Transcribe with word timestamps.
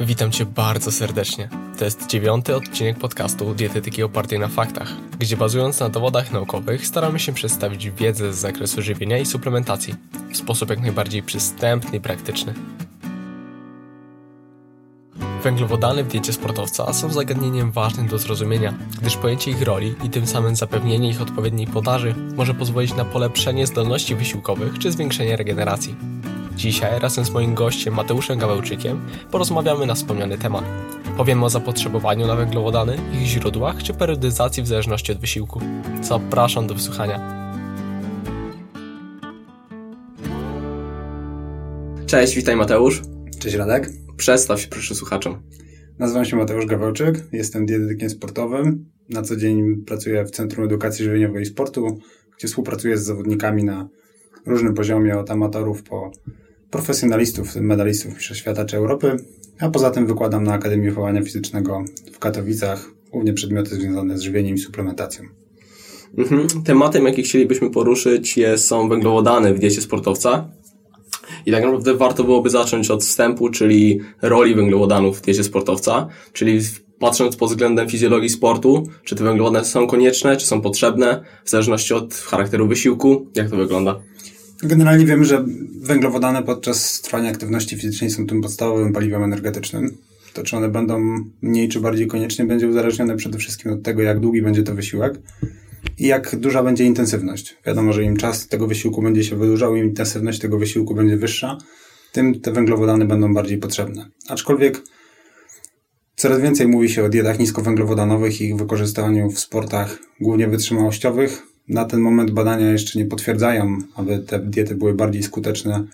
Witam 0.00 0.30
Cię 0.30 0.46
bardzo 0.46 0.92
serdecznie. 0.92 1.48
To 1.78 1.84
jest 1.84 2.06
dziewiąty 2.06 2.56
odcinek 2.56 2.98
podcastu 2.98 3.54
Dietetyki 3.54 4.02
opartej 4.02 4.38
na 4.38 4.48
faktach, 4.48 4.92
gdzie 5.18 5.36
bazując 5.36 5.80
na 5.80 5.88
dowodach 5.88 6.32
naukowych 6.32 6.86
staramy 6.86 7.20
się 7.20 7.32
przedstawić 7.32 7.90
wiedzę 7.90 8.32
z 8.32 8.36
zakresu 8.36 8.82
żywienia 8.82 9.18
i 9.18 9.26
suplementacji 9.26 9.94
w 10.32 10.36
sposób 10.36 10.70
jak 10.70 10.80
najbardziej 10.80 11.22
przystępny 11.22 11.98
i 11.98 12.00
praktyczny. 12.00 12.54
Węglowodany 15.42 16.04
w 16.04 16.08
diecie 16.08 16.32
sportowca 16.32 16.92
są 16.92 17.12
zagadnieniem 17.12 17.72
ważnym 17.72 18.08
do 18.08 18.18
zrozumienia, 18.18 18.74
gdyż 19.00 19.16
pojęcie 19.16 19.50
ich 19.50 19.62
roli 19.62 19.94
i 20.04 20.10
tym 20.10 20.26
samym 20.26 20.56
zapewnienie 20.56 21.10
ich 21.10 21.22
odpowiedniej 21.22 21.66
podaży 21.66 22.14
może 22.36 22.54
pozwolić 22.54 22.94
na 22.94 23.04
polepszenie 23.04 23.66
zdolności 23.66 24.16
wysiłkowych 24.16 24.78
czy 24.78 24.92
zwiększenie 24.92 25.36
regeneracji. 25.36 26.19
Dzisiaj 26.56 27.00
razem 27.00 27.24
z 27.24 27.30
moim 27.30 27.54
gościem 27.54 27.94
Mateuszem 27.94 28.38
Gawełczykiem 28.38 29.00
porozmawiamy 29.30 29.86
na 29.86 29.94
wspomniany 29.94 30.38
temat. 30.38 30.64
Powiemy 31.16 31.44
o 31.44 31.50
zapotrzebowaniu 31.50 32.26
na 32.26 32.36
węglowodany, 32.36 32.96
ich 33.12 33.26
źródłach 33.26 33.82
czy 33.82 33.94
periodyzacji 33.94 34.62
w 34.62 34.66
zależności 34.66 35.12
od 35.12 35.18
wysiłku. 35.18 35.60
Zapraszam 36.02 36.66
do 36.66 36.74
wysłuchania. 36.74 37.40
Cześć, 42.06 42.36
witaj 42.36 42.56
Mateusz. 42.56 43.02
Cześć 43.38 43.56
Radek. 43.56 43.90
Przedstaw 44.16 44.60
się 44.60 44.68
proszę 44.68 44.94
słuchaczom. 44.94 45.42
Nazywam 45.98 46.24
się 46.24 46.36
Mateusz 46.36 46.66
Gawełczyk, 46.66 47.26
jestem 47.32 47.66
dietetykiem 47.66 48.10
sportowym. 48.10 48.90
Na 49.08 49.22
co 49.22 49.36
dzień 49.36 49.76
pracuję 49.86 50.24
w 50.24 50.30
Centrum 50.30 50.64
Edukacji 50.64 51.04
Żywieniowej 51.04 51.42
i 51.42 51.46
Sportu, 51.46 51.98
gdzie 52.38 52.48
współpracuję 52.48 52.98
z 52.98 53.04
zawodnikami 53.04 53.64
na 53.64 53.88
różnym 54.46 54.74
poziomie, 54.74 55.18
od 55.18 55.30
amatorów 55.30 55.82
po 55.82 56.10
profesjonalistów, 56.70 57.56
medalistów 57.56 58.14
Mistrzostw 58.14 58.42
Świata 58.42 58.64
czy 58.64 58.76
Europy, 58.76 59.16
a 59.60 59.70
poza 59.70 59.90
tym 59.90 60.06
wykładam 60.06 60.44
na 60.44 60.52
Akademii 60.52 60.88
Wychowania 60.88 61.22
Fizycznego 61.22 61.84
w 62.12 62.18
Katowicach, 62.18 62.90
głównie 63.12 63.32
przedmioty 63.32 63.74
związane 63.74 64.18
z 64.18 64.20
żywieniem 64.20 64.54
i 64.54 64.58
suplementacją. 64.58 65.24
Mhm. 66.18 66.46
Tematem, 66.64 67.04
jaki 67.04 67.22
chcielibyśmy 67.22 67.70
poruszyć, 67.70 68.36
jest, 68.36 68.66
są 68.66 68.88
węglowodany 68.88 69.54
w 69.54 69.58
diecie 69.58 69.80
sportowca. 69.80 70.48
I 71.46 71.52
tak 71.52 71.62
naprawdę 71.62 71.94
warto 71.94 72.24
byłoby 72.24 72.50
zacząć 72.50 72.90
od 72.90 73.04
wstępu, 73.04 73.48
czyli 73.48 74.00
roli 74.22 74.54
węglowodanów 74.54 75.18
w 75.18 75.20
diecie 75.20 75.44
sportowca, 75.44 76.08
czyli 76.32 76.60
patrząc 76.98 77.36
pod 77.36 77.48
względem 77.48 77.88
fizjologii 77.88 78.28
sportu, 78.28 78.88
czy 79.04 79.14
te 79.14 79.24
węglowodany 79.24 79.64
są 79.64 79.86
konieczne, 79.86 80.36
czy 80.36 80.46
są 80.46 80.60
potrzebne, 80.60 81.24
w 81.44 81.50
zależności 81.50 81.94
od 81.94 82.14
charakteru 82.14 82.68
wysiłku, 82.68 83.26
jak 83.34 83.50
to 83.50 83.56
wygląda? 83.56 84.00
Generalnie 84.62 85.06
wiemy, 85.06 85.24
że 85.24 85.44
węglowodany 85.80 86.42
podczas 86.42 87.00
trwania 87.00 87.30
aktywności 87.30 87.76
fizycznej 87.76 88.10
są 88.10 88.26
tym 88.26 88.40
podstawowym 88.40 88.92
paliwem 88.92 89.22
energetycznym. 89.22 89.96
To, 90.32 90.42
czy 90.42 90.56
one 90.56 90.68
będą 90.68 91.00
mniej 91.42 91.68
czy 91.68 91.80
bardziej 91.80 92.06
koniecznie, 92.06 92.44
będzie 92.44 92.68
uzależnione 92.68 93.16
przede 93.16 93.38
wszystkim 93.38 93.72
od 93.72 93.82
tego, 93.82 94.02
jak 94.02 94.20
długi 94.20 94.42
będzie 94.42 94.62
to 94.62 94.74
wysiłek 94.74 95.14
i 95.98 96.06
jak 96.06 96.36
duża 96.36 96.62
będzie 96.62 96.84
intensywność. 96.84 97.56
Wiadomo, 97.66 97.92
że 97.92 98.04
im 98.04 98.16
czas 98.16 98.48
tego 98.48 98.66
wysiłku 98.66 99.02
będzie 99.02 99.24
się 99.24 99.36
wydłużał, 99.36 99.76
im 99.76 99.84
intensywność 99.84 100.38
tego 100.38 100.58
wysiłku 100.58 100.94
będzie 100.94 101.16
wyższa, 101.16 101.58
tym 102.12 102.40
te 102.40 102.52
węglowodany 102.52 103.04
będą 103.04 103.34
bardziej 103.34 103.58
potrzebne. 103.58 104.10
Aczkolwiek 104.28 104.82
coraz 106.16 106.40
więcej 106.40 106.68
mówi 106.68 106.88
się 106.88 107.04
o 107.04 107.08
dietach 107.08 107.38
niskowęglowodanowych 107.38 108.40
i 108.40 108.44
ich 108.44 108.56
wykorzystaniu 108.56 109.30
w 109.30 109.38
sportach 109.38 109.98
głównie 110.20 110.48
wytrzymałościowych, 110.48 111.49
na 111.70 111.84
ten 111.84 112.00
moment 112.00 112.30
badania 112.30 112.70
jeszcze 112.70 112.98
nie 112.98 113.06
potwierdzają, 113.06 113.78
aby 113.94 114.18
te 114.18 114.38
diety 114.38 114.74
były 114.74 114.94
bardziej 114.94 115.22
skuteczne 115.22 115.84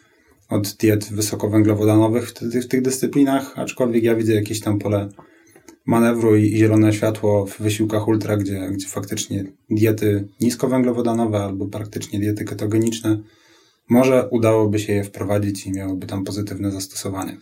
od 0.49 0.69
diet 0.69 1.13
wysokowęglowodanowych 1.13 2.29
w, 2.29 2.33
tych, 2.33 2.65
w 2.65 2.69
tych 2.69 2.83
dyscyplinach, 2.83 3.59
aczkolwiek 3.59 4.05
ja 4.05 4.15
widzę 4.15 4.35
jakieś 4.35 4.61
tam 4.61 4.79
pole 4.79 5.09
manewru 5.87 6.37
i 6.37 6.57
zielone 6.57 6.93
światło 6.93 7.47
w 7.47 7.59
wysiłkach 7.59 8.09
ultra, 8.09 8.37
gdzie, 8.37 8.69
gdzie 8.73 8.87
faktycznie 8.87 9.45
diety 9.71 10.29
niskowęglowodanowe 10.41 11.45
albo 11.45 11.67
praktycznie 11.67 12.21
diety 12.21 12.45
ketogeniczne 12.45 13.19
może 13.89 14.29
udałoby 14.31 14.79
się 14.79 14.93
je 14.93 15.05
wprowadzić 15.05 15.67
i 15.67 15.73
miałoby 15.73 16.07
tam 16.07 16.25
pozytywne 16.25 16.71
zastosowanie. 16.71 17.37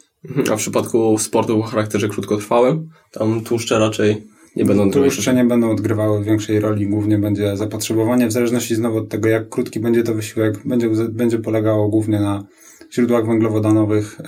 A 0.52 0.56
w 0.56 0.58
przypadku 0.58 1.18
sportu 1.18 1.60
o 1.60 1.62
charakterze 1.62 2.08
krótkotrwałym, 2.08 2.90
tam 3.12 3.40
tłuszcze 3.40 3.78
raczej 3.78 4.33
nie 4.56 4.64
będą 4.64 4.90
Tłuszcze 4.90 5.34
nie 5.34 5.44
będą 5.44 5.70
odgrywały 5.70 6.24
większej 6.24 6.60
roli, 6.60 6.86
głównie 6.86 7.18
będzie 7.18 7.56
zapotrzebowanie, 7.56 8.26
w 8.26 8.32
zależności 8.32 8.74
znowu 8.74 8.98
od 8.98 9.08
tego, 9.08 9.28
jak 9.28 9.48
krótki 9.48 9.80
będzie 9.80 10.02
to 10.02 10.14
wysiłek, 10.14 10.58
będzie, 10.64 10.88
będzie 11.08 11.38
polegało 11.38 11.88
głównie 11.88 12.20
na 12.20 12.44
źródłach 12.92 13.26
węglowodanowych, 13.26 14.20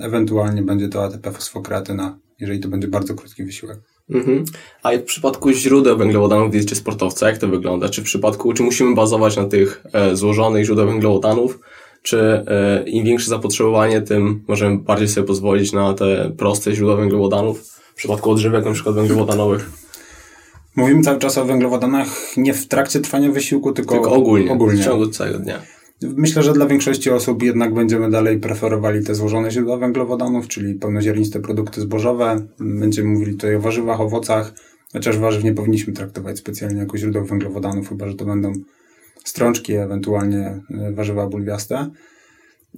ewentualnie 0.00 0.62
będzie 0.62 0.88
to 0.88 1.04
ATP 1.04 1.32
fosfokreatyna, 1.32 2.18
jeżeli 2.40 2.60
to 2.60 2.68
będzie 2.68 2.88
bardzo 2.88 3.14
krótki 3.14 3.44
wysiłek. 3.44 3.78
Mhm. 4.10 4.44
A 4.82 4.92
w 4.92 5.02
przypadku 5.02 5.52
źródeł 5.52 5.98
węglowodanów 5.98 6.48
w 6.48 6.52
diecie 6.52 6.76
sportowca, 6.76 7.28
jak 7.28 7.38
to 7.38 7.48
wygląda? 7.48 7.88
Czy 7.88 8.00
w 8.00 8.04
przypadku, 8.04 8.52
czy 8.52 8.62
musimy 8.62 8.94
bazować 8.94 9.36
na 9.36 9.44
tych 9.44 9.84
e, 9.92 10.16
złożonych 10.16 10.64
źródeł 10.64 10.86
węglowodanów, 10.86 11.58
czy 12.02 12.20
e, 12.20 12.84
im 12.86 13.04
większe 13.04 13.28
zapotrzebowanie, 13.28 14.02
tym 14.02 14.44
możemy 14.48 14.78
bardziej 14.78 15.08
sobie 15.08 15.26
pozwolić 15.26 15.72
na 15.72 15.94
te 15.94 16.32
proste 16.36 16.74
źródła 16.74 16.96
węglowodanów? 16.96 17.81
W 17.92 17.94
przypadku 17.94 18.30
odżywek 18.30 18.64
na 18.64 18.72
przykład 18.72 18.94
węglowodanowych. 18.94 19.70
Mówimy 20.76 21.02
cały 21.02 21.18
czas 21.18 21.38
o 21.38 21.44
węglowodanach 21.44 22.08
nie 22.36 22.54
w 22.54 22.68
trakcie 22.68 23.00
trwania 23.00 23.30
wysiłku, 23.30 23.72
tylko, 23.72 23.94
tylko 23.94 24.12
ogólnie, 24.12 24.52
ogólnie, 24.52 24.82
w 24.82 24.84
ciągu 24.84 25.06
całego 25.06 25.38
dnia. 25.38 25.62
Myślę, 26.02 26.42
że 26.42 26.52
dla 26.52 26.66
większości 26.66 27.10
osób 27.10 27.42
jednak 27.42 27.74
będziemy 27.74 28.10
dalej 28.10 28.40
preferowali 28.40 29.04
te 29.04 29.14
złożone 29.14 29.50
źródła 29.50 29.76
węglowodanów, 29.76 30.48
czyli 30.48 30.74
pełnoziarniste 30.74 31.40
produkty 31.40 31.80
zbożowe. 31.80 32.46
Będziemy 32.60 33.08
mówili 33.08 33.32
tutaj 33.32 33.56
o 33.56 33.60
warzywach, 33.60 34.00
owocach, 34.00 34.52
chociaż 34.92 35.18
warzyw 35.18 35.44
nie 35.44 35.54
powinniśmy 35.54 35.92
traktować 35.92 36.38
specjalnie 36.38 36.80
jako 36.80 36.98
źródeł 36.98 37.24
węglowodanów, 37.24 37.88
chyba 37.88 38.08
że 38.08 38.14
to 38.14 38.24
będą 38.24 38.52
strączki, 39.24 39.72
ewentualnie 39.72 40.60
warzywa 40.92 41.26
bulwiaste. 41.26 41.90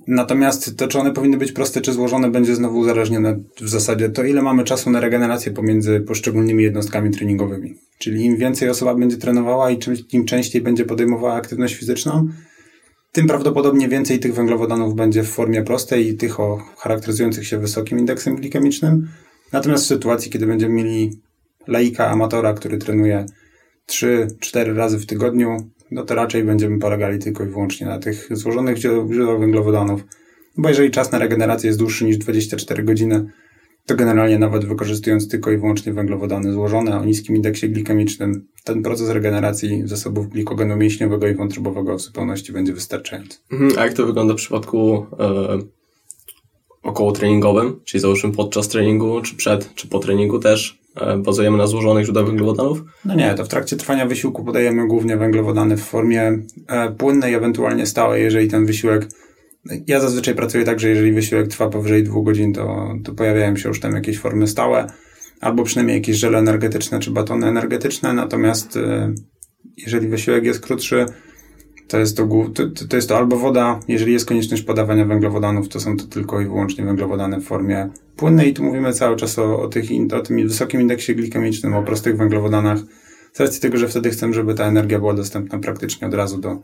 Natomiast 0.07 0.77
to, 0.77 0.89
czy 0.89 0.99
one 0.99 1.13
powinny 1.13 1.37
być 1.37 1.53
proste, 1.53 1.81
czy 1.81 1.93
złożone, 1.93 2.31
będzie 2.31 2.55
znowu 2.55 2.79
uzależnione 2.79 3.41
w 3.61 3.69
zasadzie 3.69 4.09
to, 4.09 4.25
ile 4.25 4.43
mamy 4.43 4.65
czasu 4.65 4.91
na 4.91 5.01
regenerację 5.01 5.53
pomiędzy 5.53 6.01
poszczególnymi 6.01 6.63
jednostkami 6.63 7.11
treningowymi. 7.11 7.75
Czyli 7.99 8.25
im 8.25 8.37
więcej 8.37 8.69
osoba 8.69 8.95
będzie 8.95 9.17
trenowała 9.17 9.71
i 9.71 9.79
czym, 9.79 9.95
im 10.13 10.25
częściej 10.25 10.63
będzie 10.63 10.85
podejmowała 10.85 11.35
aktywność 11.35 11.75
fizyczną, 11.75 12.29
tym 13.15 13.27
prawdopodobnie 13.27 13.89
więcej 13.89 14.19
tych 14.19 14.35
węglowodanów 14.35 14.95
będzie 14.95 15.23
w 15.23 15.29
formie 15.29 15.63
prostej 15.63 16.09
i 16.09 16.17
tych 16.17 16.41
o 16.41 16.63
charakteryzujących 16.79 17.47
się 17.47 17.59
wysokim 17.59 17.99
indeksem 17.99 18.37
glikemicznym. 18.37 19.09
Natomiast 19.53 19.85
w 19.85 19.87
sytuacji, 19.87 20.31
kiedy 20.31 20.47
będziemy 20.47 20.75
mieli 20.75 21.21
laika, 21.67 22.09
amatora, 22.11 22.55
który 22.55 22.79
trenuje 22.79 23.27
3-4 23.89 24.77
razy 24.77 24.99
w 24.99 25.07
tygodniu, 25.07 25.71
no 25.95 26.05
to 26.05 26.15
raczej 26.15 26.45
będziemy 26.45 26.79
polegali 26.79 27.19
tylko 27.19 27.45
i 27.45 27.47
wyłącznie 27.47 27.87
na 27.87 27.99
tych 27.99 28.29
złożonych 28.31 28.77
źródłach 28.77 29.41
węglowodanów. 29.41 30.05
Bo 30.57 30.69
jeżeli 30.69 30.91
czas 30.91 31.13
na 31.13 31.19
regenerację 31.19 31.67
jest 31.67 31.79
dłuższy 31.79 32.05
niż 32.05 32.19
24 32.19 32.83
godziny, 32.83 33.27
to 33.87 33.95
generalnie 33.95 34.39
nawet 34.39 34.65
wykorzystując 34.65 35.29
tylko 35.29 35.51
i 35.51 35.59
wyłącznie 35.59 35.93
węglowodany 35.93 36.53
złożone 36.53 36.99
o 36.99 37.05
niskim 37.05 37.37
indeksie 37.37 37.71
glikemicznym, 37.71 38.47
ten 38.65 38.83
proces 38.83 39.09
regeneracji 39.09 39.83
zasobów 39.85 40.29
glikogenu 40.29 40.77
mięśniowego 40.77 41.29
i 41.29 41.35
wątrobowego 41.35 41.99
w 41.99 42.01
zupełności 42.01 42.53
będzie 42.53 42.73
wystarczający. 42.73 43.39
Mhm, 43.53 43.73
a 43.79 43.85
jak 43.85 43.95
to 43.95 44.07
wygląda 44.07 44.35
w 44.35 44.37
przypadku 44.37 45.07
e, 45.19 45.59
około 46.85 47.13
treningowym, 47.13 47.81
czyli 47.85 48.01
załóżmy 48.01 48.33
podczas 48.33 48.69
treningu, 48.69 49.21
czy 49.21 49.37
przed, 49.37 49.75
czy 49.75 49.89
po 49.89 49.99
treningu 49.99 50.39
też 50.39 50.85
E, 50.95 51.19
bazujemy 51.19 51.59
na 51.59 51.67
złożonych 51.67 52.05
źródłach 52.05 52.27
węglowodanów? 52.27 52.83
No 53.05 53.15
nie, 53.15 53.35
to 53.35 53.45
w 53.45 53.49
trakcie 53.49 53.77
trwania 53.77 54.07
wysiłku 54.07 54.45
podajemy 54.45 54.89
głównie 54.89 55.17
węglowodany 55.17 55.77
w 55.77 55.83
formie 55.83 56.39
e, 56.69 56.91
płynnej, 56.93 57.35
ewentualnie 57.35 57.87
stałej, 57.87 58.23
jeżeli 58.23 58.49
ten 58.49 58.67
wysiłek 58.67 59.09
ja 59.87 60.01
zazwyczaj 60.01 60.35
pracuję 60.35 60.65
tak, 60.65 60.81
że 60.81 60.89
jeżeli 60.89 61.13
wysiłek 61.13 61.49
trwa 61.49 61.69
powyżej 61.69 62.03
dwóch 62.03 62.27
godzin, 62.27 62.53
to, 62.53 62.95
to 63.05 63.13
pojawiają 63.13 63.57
się 63.57 63.69
już 63.69 63.81
tam 63.81 63.95
jakieś 63.95 64.19
formy 64.19 64.49
stałe, 64.49 64.87
albo 65.41 65.65
przynajmniej 65.65 65.97
jakieś 65.97 66.17
żele 66.17 66.39
energetyczne 66.39 67.01
czy 67.01 67.11
batony 67.11 67.47
energetyczne, 67.47 68.13
natomiast 68.13 68.77
e, 68.77 69.15
jeżeli 69.77 70.09
wysiłek 70.09 70.45
jest 70.45 70.61
krótszy, 70.61 71.07
to 71.89 71.99
jest 71.99 72.17
to, 72.17 72.29
to, 72.55 72.87
to 72.89 72.97
jest 72.97 73.09
to 73.09 73.17
albo 73.17 73.37
woda, 73.37 73.81
jeżeli 73.89 74.13
jest 74.13 74.27
konieczność 74.27 74.63
podawania 74.63 75.05
węglowodanów, 75.05 75.69
to 75.69 75.81
są 75.81 75.97
to 75.97 76.05
tylko 76.05 76.41
i 76.41 76.45
wyłącznie 76.45 76.85
węglowodany 76.85 77.41
w 77.41 77.45
formie 77.45 77.89
płynnej 78.17 78.51
i 78.51 78.55
tu 78.55 78.63
mówimy 78.63 78.93
cały 78.93 79.17
czas 79.17 79.39
o, 79.39 79.63
o, 79.63 79.69
tych, 79.69 79.85
o 80.19 80.21
tym 80.21 80.49
wysokim 80.49 80.81
indeksie 80.81 81.15
glikemicznym, 81.15 81.75
o 81.75 81.83
prostych 81.83 82.17
węglowodanach, 82.17 82.79
z 83.33 83.41
racji 83.41 83.61
tego, 83.61 83.79
że 83.79 83.89
wtedy 83.89 84.11
chcemy, 84.11 84.35
żeby 84.35 84.55
ta 84.55 84.65
energia 84.65 84.99
była 84.99 85.15
dostępna 85.15 85.59
praktycznie 85.59 86.09
od 86.09 86.15
razu 86.15 86.39
do, 86.39 86.59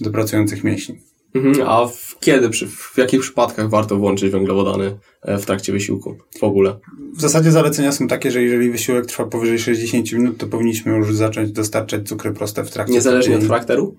do 0.00 0.10
pracujących 0.10 0.64
mięśni. 0.64 0.98
Mhm, 1.34 1.68
a 1.68 1.86
w 1.86 2.18
kiedy, 2.20 2.50
przy, 2.50 2.66
w 2.68 2.94
jakich 2.96 3.20
przypadkach 3.20 3.68
warto 3.68 3.96
włączyć 3.96 4.30
węglowodany 4.30 4.98
e, 5.22 5.38
w 5.38 5.46
trakcie 5.46 5.72
wysiłku 5.72 6.16
w 6.40 6.44
ogóle? 6.44 6.76
W 7.16 7.20
zasadzie 7.20 7.50
zalecenia 7.50 7.92
są 7.92 8.08
takie, 8.08 8.30
że 8.30 8.42
jeżeli 8.42 8.70
wysiłek 8.70 9.06
trwa 9.06 9.24
powyżej 9.24 9.58
60 9.58 10.12
minut, 10.12 10.36
to 10.38 10.46
powinniśmy 10.46 10.96
już 10.96 11.14
zacząć 11.14 11.52
dostarczać 11.52 12.08
cukry 12.08 12.32
proste 12.32 12.64
w 12.64 12.70
trakcie. 12.70 12.94
Niezależnie 12.94 13.36
od 13.36 13.44
charakteru? 13.44 13.96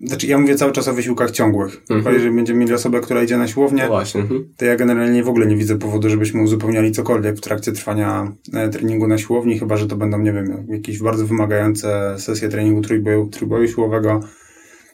Znaczy, 0.00 0.26
ja 0.26 0.38
mówię 0.38 0.54
cały 0.54 0.72
czas 0.72 0.88
o 0.88 0.94
wysiłkach 0.94 1.30
ciągłych. 1.30 1.76
Mhm. 1.80 2.02
Bo 2.02 2.10
jeżeli 2.10 2.34
będziemy 2.34 2.60
mieli 2.60 2.74
osobę, 2.74 3.00
która 3.00 3.22
idzie 3.22 3.38
na 3.38 3.48
siłownię, 3.48 3.82
no 3.82 3.88
właśnie. 3.88 4.20
Mhm. 4.20 4.48
to 4.56 4.64
ja 4.64 4.76
generalnie 4.76 5.24
w 5.24 5.28
ogóle 5.28 5.46
nie 5.46 5.56
widzę 5.56 5.78
powodu, 5.78 6.10
żebyśmy 6.10 6.42
uzupełniali 6.42 6.92
cokolwiek 6.92 7.36
w 7.36 7.40
trakcie 7.40 7.72
trwania 7.72 8.32
e, 8.52 8.68
treningu 8.68 9.06
na 9.06 9.18
siłowni, 9.18 9.58
chyba 9.58 9.76
że 9.76 9.86
to 9.86 9.96
będą, 9.96 10.18
nie 10.18 10.32
wiem, 10.32 10.66
jakieś 10.68 10.98
bardzo 10.98 11.26
wymagające 11.26 12.14
sesje 12.18 12.48
treningu 12.48 12.80
trójboju, 12.80 13.28
trójboju 13.28 13.68
siłowego. 13.68 14.20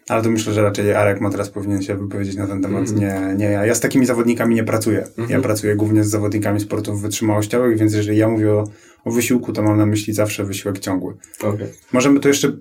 Ale 0.08 0.22
to 0.22 0.30
myślę, 0.30 0.52
że 0.52 0.62
raczej 0.62 0.94
Arek 0.94 1.20
ma 1.20 1.30
teraz 1.30 1.50
powinien 1.50 1.82
się 1.82 1.96
wypowiedzieć 1.96 2.36
na 2.36 2.46
ten 2.46 2.62
temat. 2.62 2.90
Mhm. 2.90 2.98
Nie, 2.98 3.36
nie 3.36 3.52
ja. 3.52 3.66
Ja 3.66 3.74
z 3.74 3.80
takimi 3.80 4.06
zawodnikami 4.06 4.54
nie 4.54 4.64
pracuję. 4.64 5.06
Ja 5.16 5.22
mhm. 5.22 5.42
pracuję 5.42 5.76
głównie 5.76 6.04
z 6.04 6.08
zawodnikami 6.08 6.60
sportów 6.60 7.02
wytrzymałościowych, 7.02 7.78
więc 7.78 7.94
jeżeli 7.94 8.18
ja 8.18 8.28
mówię 8.28 8.52
o, 8.52 8.64
o 9.04 9.10
wysiłku, 9.10 9.52
to 9.52 9.62
mam 9.62 9.78
na 9.78 9.86
myśli 9.86 10.14
zawsze 10.14 10.44
wysiłek 10.44 10.78
ciągły. 10.78 11.14
Okay. 11.42 11.68
Możemy 11.92 12.20
tu 12.20 12.28
jeszcze 12.28 12.52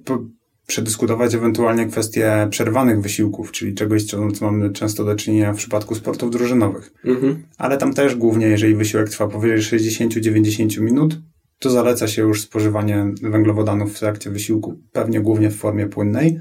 przedyskutować 0.70 1.36
ewentualnie 1.36 1.86
kwestie 1.86 2.48
przerwanych 2.50 3.02
wysiłków, 3.02 3.52
czyli 3.52 3.74
czegoś, 3.74 4.04
co, 4.04 4.28
mamy 4.42 4.70
często 4.72 5.06
do 5.06 5.16
czynienia 5.16 5.54
w 5.54 5.58
przypadku 5.58 5.96
sportów 5.96 6.32
drużynowych. 6.32 6.92
Mhm. 7.06 7.44
Ale 7.58 7.78
tam 7.78 7.94
też 7.94 8.16
głównie, 8.16 8.48
jeżeli 8.48 8.76
wysiłek 8.76 9.10
trwa 9.10 9.28
powyżej 9.28 9.80
60-90 9.80 10.82
minut, 10.82 11.18
to 11.60 11.70
zaleca 11.70 12.08
się 12.08 12.22
już 12.22 12.42
spożywanie 12.42 13.06
węglowodanów 13.22 13.96
w 13.96 14.00
trakcie 14.00 14.30
wysiłku, 14.30 14.80
pewnie 14.92 15.22
głównie 15.22 15.50
w 15.50 15.56
formie 15.56 15.88
płynnej. 15.88 16.40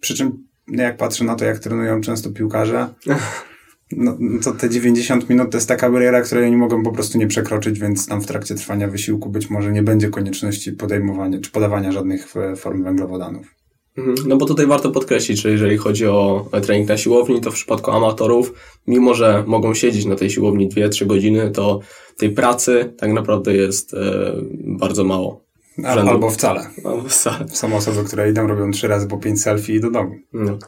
Przy 0.00 0.14
czym, 0.14 0.46
jak 0.68 0.96
patrzę 0.96 1.24
na 1.24 1.34
to, 1.34 1.44
jak 1.44 1.58
trenują 1.58 2.00
często 2.00 2.30
piłkarze, 2.30 2.88
no, 3.96 4.16
to 4.44 4.52
te 4.52 4.70
90 4.70 5.30
minut 5.30 5.50
to 5.50 5.56
jest 5.56 5.68
taka 5.68 5.90
bariera, 5.90 6.22
której 6.22 6.44
oni 6.44 6.56
mogą 6.56 6.82
po 6.82 6.92
prostu 6.92 7.18
nie 7.18 7.26
przekroczyć, 7.26 7.80
więc 7.80 8.06
tam 8.06 8.20
w 8.20 8.26
trakcie 8.26 8.54
trwania 8.54 8.88
wysiłku 8.88 9.30
być 9.30 9.50
może 9.50 9.72
nie 9.72 9.82
będzie 9.82 10.08
konieczności 10.08 10.72
podejmowania 10.72 11.40
czy 11.40 11.50
podawania 11.50 11.92
żadnych 11.92 12.36
e, 12.36 12.56
form 12.56 12.84
węglowodanów. 12.84 13.54
Mhm. 13.98 14.28
No 14.28 14.36
bo 14.36 14.46
tutaj 14.46 14.66
warto 14.66 14.90
podkreślić, 14.90 15.40
że 15.40 15.50
jeżeli 15.50 15.76
chodzi 15.76 16.06
o 16.06 16.50
trening 16.62 16.88
na 16.88 16.96
siłowni, 16.96 17.40
to 17.40 17.50
w 17.50 17.54
przypadku 17.54 17.90
amatorów, 17.90 18.52
mimo 18.86 19.14
że 19.14 19.44
mogą 19.46 19.74
siedzieć 19.74 20.04
na 20.04 20.16
tej 20.16 20.30
siłowni 20.30 20.68
2-3 20.68 21.06
godziny, 21.06 21.50
to 21.50 21.80
tej 22.16 22.30
pracy 22.30 22.92
tak 22.98 23.12
naprawdę 23.12 23.54
jest 23.54 23.94
e, 23.94 24.32
bardzo 24.64 25.04
mało. 25.04 25.47
Rzędu. 25.78 26.10
Albo 26.10 26.30
wcale. 26.30 26.70
Albo 26.84 27.08
wcale. 27.08 27.48
Są 27.48 27.76
osoby, 27.76 28.04
które 28.04 28.30
idą, 28.30 28.46
robią 28.46 28.70
trzy 28.70 28.88
razy 28.88 29.06
po 29.06 29.18
pięć 29.18 29.42
selfie 29.42 29.74
i 29.74 29.80
do 29.80 29.90
domu. 29.90 30.14
No. 30.32 30.58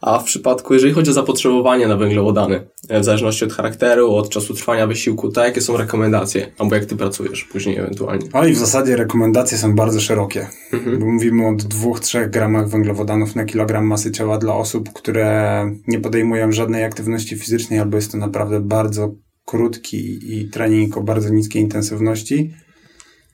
A 0.00 0.18
w 0.18 0.24
przypadku, 0.24 0.74
jeżeli 0.74 0.92
chodzi 0.92 1.10
o 1.10 1.14
zapotrzebowanie 1.14 1.88
na 1.88 1.96
węglowodany, 1.96 2.68
e, 2.88 3.00
w 3.00 3.04
zależności 3.04 3.44
od 3.44 3.52
charakteru, 3.52 4.14
od 4.14 4.28
czasu 4.28 4.54
trwania 4.54 4.86
wysiłku, 4.86 5.28
to 5.28 5.44
jakie 5.44 5.60
są 5.60 5.76
rekomendacje? 5.76 6.52
Albo 6.58 6.74
jak 6.74 6.84
ty 6.84 6.96
pracujesz 6.96 7.44
później 7.44 7.78
ewentualnie? 7.78 8.26
O 8.32 8.46
i 8.46 8.52
w 8.52 8.58
zasadzie 8.58 8.96
rekomendacje 8.96 9.58
są 9.58 9.74
bardzo 9.74 10.00
szerokie. 10.00 10.46
Mhm. 10.72 10.98
Bo 10.98 11.06
mówimy 11.06 11.46
o 11.46 11.52
2-3 11.52 12.30
gramach 12.30 12.68
węglowodanów 12.68 13.36
na 13.36 13.44
kilogram 13.44 13.86
masy 13.86 14.12
ciała 14.12 14.38
dla 14.38 14.54
osób, 14.54 14.92
które 14.92 15.70
nie 15.88 16.00
podejmują 16.00 16.52
żadnej 16.52 16.84
aktywności 16.84 17.36
fizycznej, 17.36 17.78
albo 17.78 17.96
jest 17.96 18.12
to 18.12 18.18
naprawdę 18.18 18.60
bardzo 18.60 19.14
krótki 19.44 20.18
i 20.38 20.48
trening 20.48 20.96
o 20.96 21.02
bardzo 21.02 21.28
niskiej 21.28 21.62
intensywności 21.62 22.54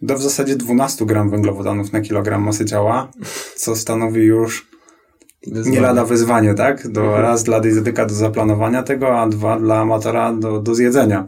do 0.03 0.15
w 0.15 0.23
zasadzie 0.23 0.57
12 0.57 1.07
gram 1.07 1.31
węglowodanów 1.31 1.93
na 1.93 2.01
kilogram 2.01 2.43
masy 2.43 2.65
ciała, 2.65 3.11
co 3.57 3.77
stanowi 3.77 4.23
już 4.23 4.71
wyzwanie. 5.47 5.77
nie 5.77 5.81
lada 5.81 6.05
wyzwanie, 6.05 6.55
tak? 6.55 6.89
Do, 6.89 7.03
mhm. 7.03 7.23
Raz 7.23 7.45
dla 7.45 7.61
dietetyka 7.61 8.07
do 8.07 8.15
zaplanowania 8.15 8.83
tego, 8.83 9.21
a 9.21 9.29
dwa 9.29 9.61
dla 9.61 9.79
amatora 9.79 10.33
do, 10.33 10.61
do 10.61 10.75
zjedzenia. 10.75 11.27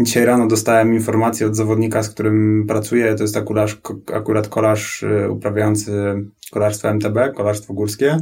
Dzisiaj 0.00 0.24
rano 0.24 0.46
dostałem 0.46 0.94
informację 0.94 1.46
od 1.46 1.56
zawodnika, 1.56 2.02
z 2.02 2.10
którym 2.10 2.64
pracuję. 2.68 3.14
To 3.14 3.22
jest 3.24 3.36
akurat, 3.36 3.70
akurat 4.12 4.48
kolarz 4.48 5.02
y, 5.02 5.30
uprawiający 5.30 5.92
kolarstwo 6.50 6.88
MTB, 6.88 7.18
kolarstwo 7.34 7.74
górskie. 7.74 8.16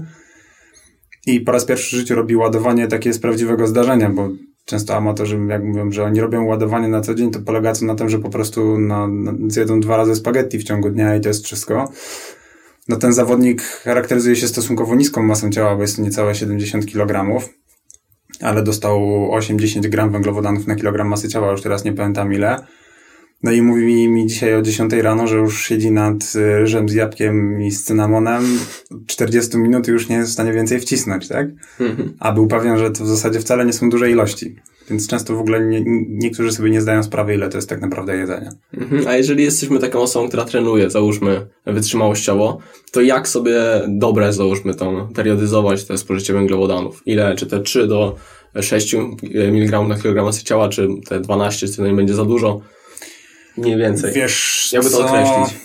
I 1.27 1.41
po 1.41 1.53
raz 1.53 1.65
pierwszy 1.65 1.97
w 1.97 1.99
życiu 1.99 2.15
robi 2.15 2.37
ładowanie 2.37 2.89
takie 2.89 3.13
z 3.13 3.19
prawdziwego 3.19 3.67
zdarzenia, 3.67 4.11
bo 4.11 4.29
często 4.65 4.97
amatorzy, 4.97 5.39
jak 5.49 5.65
mówią, 5.65 5.93
że 5.93 6.05
oni 6.05 6.21
robią 6.21 6.45
ładowanie 6.45 6.89
na 6.89 7.01
co 7.01 7.15
dzień, 7.15 7.31
to 7.31 7.41
polega 7.41 7.75
to 7.75 7.85
na 7.85 7.95
tym, 7.95 8.09
że 8.09 8.19
po 8.19 8.31
prostu 8.31 8.79
na, 8.79 9.09
na, 9.09 9.33
zjedzą 9.49 9.81
dwa 9.81 9.97
razy 9.97 10.15
spaghetti 10.15 10.59
w 10.59 10.65
ciągu 10.65 10.91
dnia 10.91 11.17
i 11.17 11.21
to 11.21 11.29
jest 11.29 11.45
wszystko. 11.45 11.93
No 12.89 12.97
ten 12.97 13.13
zawodnik 13.13 13.63
charakteryzuje 13.63 14.37
się 14.37 14.49
stosunkowo 14.49 14.95
niską 14.95 15.23
masą 15.23 15.51
ciała, 15.51 15.77
bo 15.77 15.83
jest 15.83 15.97
to 15.97 16.03
niecałe 16.03 16.35
70 16.35 16.87
kg, 16.87 17.41
ale 18.41 18.63
dostał 18.63 19.01
8-10 19.33 19.89
gram 19.89 20.11
węglowodanów 20.11 20.67
na 20.67 20.75
kilogram 20.75 21.09
masy 21.09 21.29
ciała, 21.29 21.53
już 21.53 21.63
teraz 21.63 21.85
nie 21.85 21.93
pamiętam 21.93 22.33
ile. 22.33 22.57
No 23.45 23.53
i 23.53 23.63
mówi 23.63 24.09
mi, 24.09 24.27
dzisiaj 24.27 24.55
o 24.55 24.63
10 24.63 24.93
rano, 24.93 25.27
że 25.27 25.37
już 25.37 25.67
siedzi 25.67 25.91
nad 25.91 26.33
y, 26.35 26.59
ryżem 26.59 26.89
z 26.89 26.95
jabłkiem 26.95 27.63
i 27.63 27.71
z 27.71 27.85
cynamonem. 27.85 28.45
40 29.07 29.59
minut 29.59 29.89
już 29.89 30.09
nie 30.09 30.17
jest 30.17 30.31
w 30.31 30.33
stanie 30.33 30.53
więcej 30.53 30.81
wcisnąć, 30.81 31.29
tak? 31.29 31.49
Mhm. 31.81 32.13
A 32.21 32.33
był 32.33 32.47
pewien, 32.47 32.79
że 32.79 32.91
to 32.91 33.05
w 33.05 33.09
zasadzie 33.09 33.41
wcale 33.41 33.67
nie 33.67 33.73
są 33.73 33.91
duże 33.91 34.11
ilości. 34.11 34.57
Więc 34.91 35.09
często 35.09 35.37
w 35.37 35.41
ogóle 35.41 35.61
nie, 35.61 35.85
niektórzy 36.09 36.53
sobie 36.53 36.71
nie 36.71 36.81
zdają 36.81 37.03
sprawy, 37.03 37.35
ile 37.35 37.49
to 37.49 37.59
jest 37.59 37.69
tak 37.69 37.81
naprawdę 37.81 38.17
jedzenie. 38.17 38.51
Mhm. 38.75 39.07
A 39.09 39.17
jeżeli 39.17 39.45
jesteśmy 39.45 39.79
taką 39.79 40.01
osobą, 40.01 40.29
która 40.29 40.45
trenuje, 40.45 40.91
załóżmy, 40.91 41.47
wytrzymałościowo, 41.67 42.59
to 42.93 43.01
jak 43.01 43.29
sobie 43.29 43.61
dobre, 43.89 44.33
załóżmy, 44.33 44.75
tą 44.75 45.09
periodyzować 45.15 45.85
te 45.85 45.99
spożycie 45.99 46.33
węglowodanów? 46.33 47.03
Ile? 47.07 47.35
Czy 47.35 47.47
te 47.47 47.61
3 47.61 47.87
do 47.87 48.17
6 48.61 48.95
mg 49.35 49.83
na 49.83 49.99
kilogram 49.99 50.25
masy 50.25 50.45
ciała, 50.45 50.69
czy 50.69 50.89
te 51.09 51.21
12, 51.21 51.69
czy 51.69 51.77
to 51.77 51.87
nie 51.87 51.95
będzie 51.95 52.15
za 52.15 52.25
dużo? 52.25 52.61
Mniej 53.57 53.77
więcej. 53.77 54.13
Wiesz, 54.13 54.71
Jakby 54.73 54.91
to 54.91 54.97
co? 54.97 55.07
określić? 55.07 55.61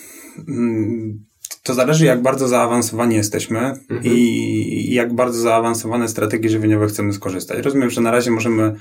Mm, 0.48 1.26
to 1.64 1.74
zależy, 1.74 2.06
jak 2.06 2.22
bardzo 2.22 2.48
zaawansowani 2.48 3.16
jesteśmy 3.16 3.60
mhm. 3.60 4.02
i 4.04 4.94
jak 4.94 5.14
bardzo 5.14 5.40
zaawansowane 5.40 6.08
strategie 6.08 6.50
żywieniowe 6.50 6.88
chcemy 6.88 7.14
skorzystać. 7.14 7.66
Rozumiem, 7.66 7.90
że 7.90 8.02
na 8.02 8.12
razie 8.12 8.32
możemy 8.32 8.76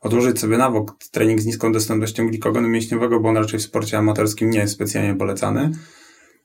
odłożyć 0.00 0.40
sobie 0.40 0.58
na 0.58 0.70
bok 0.70 0.96
trening 1.10 1.40
z 1.40 1.46
niską 1.46 1.72
dostępnością 1.72 2.28
glikogenu 2.28 2.68
mięśniowego, 2.68 3.20
bo 3.20 3.28
on 3.28 3.36
raczej 3.36 3.60
w 3.60 3.62
sporcie 3.62 3.98
amatorskim 3.98 4.50
nie 4.50 4.58
jest 4.58 4.74
specjalnie 4.74 5.14
polecany. 5.14 5.70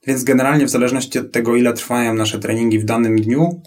Więc 0.06 0.24
generalnie 0.24 0.66
w 0.66 0.70
zależności 0.70 1.18
od 1.18 1.32
tego, 1.32 1.56
ile 1.56 1.72
trwają 1.72 2.14
nasze 2.14 2.38
treningi 2.38 2.78
w 2.78 2.84
danym 2.84 3.20
dniu, 3.20 3.62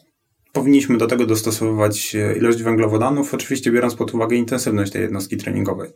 powinniśmy 0.53 0.97
do 0.97 1.07
tego 1.07 1.25
dostosowywać 1.25 2.15
e, 2.15 2.37
ilość 2.37 2.63
węglowodanów, 2.63 3.33
oczywiście 3.33 3.71
biorąc 3.71 3.95
pod 3.95 4.13
uwagę 4.13 4.35
intensywność 4.35 4.91
tej 4.91 5.01
jednostki 5.01 5.37
treningowej. 5.37 5.89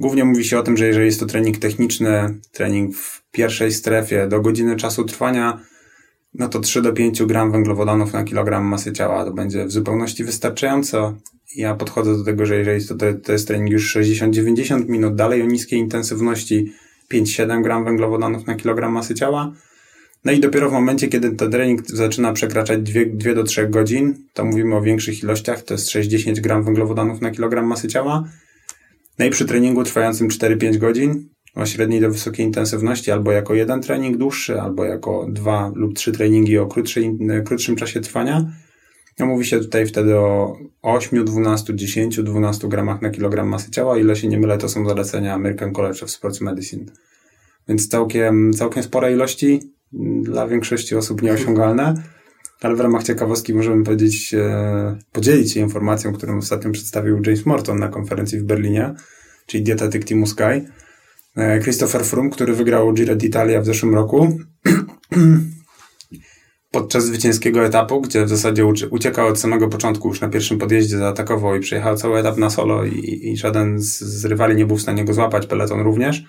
Głównie 0.00 0.24
mówi 0.24 0.44
się 0.44 0.58
o 0.58 0.62
tym, 0.62 0.76
że 0.76 0.86
jeżeli 0.86 1.06
jest 1.06 1.20
to 1.20 1.26
trening 1.26 1.58
techniczny, 1.58 2.34
trening 2.52 2.96
w 2.96 3.22
pierwszej 3.30 3.72
strefie 3.72 4.28
do 4.28 4.40
godziny 4.40 4.76
czasu 4.76 5.04
trwania, 5.04 5.60
no 6.34 6.48
to 6.48 6.60
3 6.60 6.82
do 6.82 6.92
5 6.92 7.22
gram 7.22 7.52
węglowodanów 7.52 8.12
na 8.12 8.24
kilogram 8.24 8.64
masy 8.64 8.92
ciała 8.92 9.24
to 9.24 9.32
będzie 9.32 9.64
w 9.64 9.72
zupełności 9.72 10.24
wystarczająco. 10.24 11.14
Ja 11.56 11.74
podchodzę 11.74 12.16
do 12.16 12.24
tego, 12.24 12.46
że 12.46 12.56
jeżeli 12.56 12.86
to, 12.86 12.94
to 13.24 13.32
jest 13.32 13.48
trening 13.48 13.70
już 13.70 13.96
60-90 13.96 14.88
minut, 14.88 15.14
dalej 15.14 15.42
o 15.42 15.46
niskiej 15.46 15.78
intensywności 15.78 16.72
5-7 17.12 17.62
gram 17.62 17.84
węglowodanów 17.84 18.46
na 18.46 18.54
kilogram 18.54 18.92
masy 18.92 19.14
ciała. 19.14 19.52
No 20.24 20.32
i 20.32 20.40
dopiero 20.40 20.70
w 20.70 20.72
momencie, 20.72 21.08
kiedy 21.08 21.30
ten 21.30 21.50
trening 21.50 21.86
zaczyna 21.86 22.32
przekraczać 22.32 22.82
2, 22.82 23.00
2 23.12 23.34
do 23.34 23.44
3 23.44 23.68
godzin, 23.68 24.14
to 24.32 24.44
mówimy 24.44 24.76
o 24.76 24.82
większych 24.82 25.22
ilościach, 25.22 25.62
to 25.62 25.74
jest 25.74 25.88
6-10 25.88 26.40
gram 26.40 26.64
węglowodanów 26.64 27.20
na 27.20 27.30
kilogram 27.30 27.66
masy 27.66 27.88
ciała 27.88 28.24
no 29.18 29.24
i 29.24 29.30
przy 29.30 29.44
treningu 29.44 29.84
trwającym 29.84 30.28
4-5 30.28 30.76
godzin 30.76 31.28
o 31.54 31.66
średniej 31.66 32.00
do 32.00 32.10
wysokiej 32.10 32.46
intensywności, 32.46 33.10
albo 33.10 33.32
jako 33.32 33.54
jeden 33.54 33.80
trening 33.80 34.16
dłuższy, 34.16 34.60
albo 34.60 34.84
jako 34.84 35.26
dwa 35.30 35.72
lub 35.74 35.94
trzy 35.94 36.12
treningi 36.12 36.58
o 36.58 36.66
krótszej, 36.66 37.18
krótszym 37.44 37.76
czasie 37.76 38.00
trwania, 38.00 38.46
no 39.18 39.26
mówi 39.26 39.44
się 39.44 39.58
tutaj 39.58 39.86
wtedy 39.86 40.16
o 40.16 40.56
8, 40.82 41.24
12, 41.24 41.74
10, 41.74 42.22
12 42.22 42.68
gramach 42.68 43.02
na 43.02 43.10
kilogram 43.10 43.48
masy 43.48 43.70
ciała. 43.70 43.98
Ile 43.98 44.16
się 44.16 44.28
nie 44.28 44.38
mylę, 44.38 44.58
to 44.58 44.68
są 44.68 44.88
zalecenia 44.88 45.34
American 45.34 45.72
College 45.72 46.04
of 46.04 46.10
Sports 46.10 46.40
Medicine. 46.40 46.84
Więc 47.68 47.88
całkiem, 47.88 48.52
całkiem 48.52 48.82
spore 48.82 49.12
ilości, 49.12 49.60
dla 50.22 50.48
większości 50.48 50.96
osób 50.96 51.22
nieosiągalne 51.22 51.94
ale 52.60 52.76
w 52.76 52.80
ramach 52.80 53.02
ciekawostki 53.02 53.54
możemy 53.54 53.84
powiedzieć, 53.84 54.34
e, 54.34 54.98
podzielić 55.12 55.52
się 55.52 55.60
informacją, 55.60 56.12
którą 56.12 56.38
ostatnio 56.38 56.70
przedstawił 56.70 57.22
James 57.26 57.46
Morton 57.46 57.78
na 57.78 57.88
konferencji 57.88 58.40
w 58.40 58.44
Berlinie, 58.44 58.94
czyli 59.46 59.62
dietetyk 59.64 60.04
Teamu 60.04 60.26
Sky. 60.26 60.64
E, 61.36 61.60
Christopher 61.60 62.04
Froome, 62.04 62.30
który 62.30 62.54
wygrał 62.54 62.92
Giro 62.92 63.16
d'Italia 63.16 63.62
w 63.62 63.66
zeszłym 63.66 63.94
roku, 63.94 64.38
podczas 66.70 67.04
zwycięskiego 67.04 67.64
etapu, 67.64 68.00
gdzie 68.00 68.24
w 68.24 68.28
zasadzie 68.28 68.66
uciekał 68.90 69.28
od 69.28 69.40
samego 69.40 69.68
początku, 69.68 70.08
już 70.08 70.20
na 70.20 70.28
pierwszym 70.28 70.58
podjeździe 70.58 70.98
zaatakował 70.98 71.56
i 71.56 71.60
przejechał 71.60 71.96
cały 71.96 72.18
etap 72.18 72.36
na 72.36 72.50
solo 72.50 72.84
i, 72.84 73.20
i 73.22 73.36
żaden 73.36 73.80
z, 73.80 74.00
z 74.00 74.24
rywali 74.24 74.56
nie 74.56 74.66
był 74.66 74.76
w 74.76 74.82
stanie 74.82 75.04
go 75.04 75.14
złapać, 75.14 75.46
peleton 75.46 75.80
również. 75.80 76.24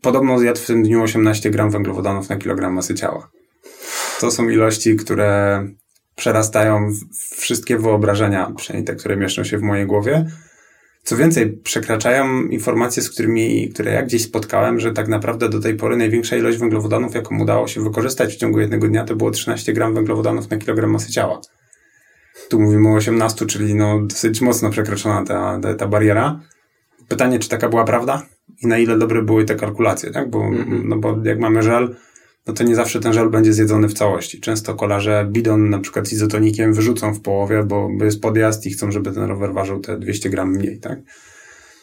Podobno 0.00 0.38
zjadł 0.38 0.60
w 0.60 0.66
tym 0.66 0.82
dniu 0.82 1.02
18 1.02 1.50
gram 1.50 1.70
węglowodanów 1.70 2.28
na 2.28 2.36
kilogram 2.36 2.72
masy 2.72 2.94
ciała. 2.94 3.30
To 4.20 4.30
są 4.30 4.48
ilości, 4.48 4.96
które 4.96 5.62
przerastają 6.16 6.92
wszystkie 7.36 7.78
wyobrażenia, 7.78 8.52
przynajmniej 8.56 8.86
te, 8.86 8.94
które 8.94 9.16
mieszczą 9.16 9.44
się 9.44 9.58
w 9.58 9.62
mojej 9.62 9.86
głowie. 9.86 10.26
Co 11.02 11.16
więcej, 11.16 11.52
przekraczają 11.52 12.42
informacje, 12.42 13.02
z 13.02 13.10
którymi, 13.10 13.68
które 13.68 13.92
ja 13.92 14.02
gdzieś 14.02 14.22
spotkałem, 14.22 14.80
że 14.80 14.92
tak 14.92 15.08
naprawdę 15.08 15.48
do 15.48 15.60
tej 15.60 15.74
pory 15.74 15.96
największa 15.96 16.36
ilość 16.36 16.58
węglowodanów, 16.58 17.14
jaką 17.14 17.40
udało 17.40 17.68
się 17.68 17.84
wykorzystać 17.84 18.34
w 18.34 18.36
ciągu 18.36 18.60
jednego 18.60 18.88
dnia, 18.88 19.04
to 19.04 19.16
było 19.16 19.30
13 19.30 19.72
gram 19.72 19.94
węglowodanów 19.94 20.50
na 20.50 20.58
kilogram 20.58 20.90
masy 20.90 21.12
ciała. 21.12 21.40
Tu 22.48 22.60
mówimy 22.60 22.88
o 22.88 22.94
18, 22.94 23.46
czyli 23.46 23.74
no 23.74 24.00
dosyć 24.00 24.40
mocno 24.40 24.70
przekroczona 24.70 25.24
ta, 25.24 25.60
ta, 25.62 25.74
ta 25.74 25.86
bariera. 25.86 26.40
Pytanie, 27.08 27.38
czy 27.38 27.48
taka 27.48 27.68
była 27.68 27.84
prawda 27.84 28.26
i 28.62 28.66
na 28.66 28.78
ile 28.78 28.98
dobre 28.98 29.22
były 29.22 29.44
te 29.44 29.54
kalkulacje, 29.54 30.10
tak? 30.10 30.30
Bo, 30.30 30.38
mm-hmm. 30.38 30.84
no 30.84 30.96
bo 30.96 31.16
jak 31.24 31.38
mamy 31.38 31.62
żel, 31.62 31.96
no 32.46 32.52
to 32.54 32.64
nie 32.64 32.74
zawsze 32.74 33.00
ten 33.00 33.12
żel 33.12 33.30
będzie 33.30 33.52
zjedzony 33.52 33.88
w 33.88 33.94
całości. 33.94 34.40
Często 34.40 34.74
kolarze 34.74 35.26
bidon 35.30 35.70
na 35.70 35.78
przykład 35.78 36.08
z 36.08 36.12
izotonikiem 36.12 36.72
wyrzucą 36.72 37.14
w 37.14 37.20
połowie, 37.20 37.64
bo 37.64 37.90
jest 38.00 38.20
podjazd 38.20 38.66
i 38.66 38.70
chcą, 38.70 38.92
żeby 38.92 39.12
ten 39.12 39.22
rower 39.22 39.52
ważył 39.52 39.80
te 39.80 39.98
200 39.98 40.30
gram 40.30 40.50
mniej, 40.50 40.78
tak? 40.80 40.98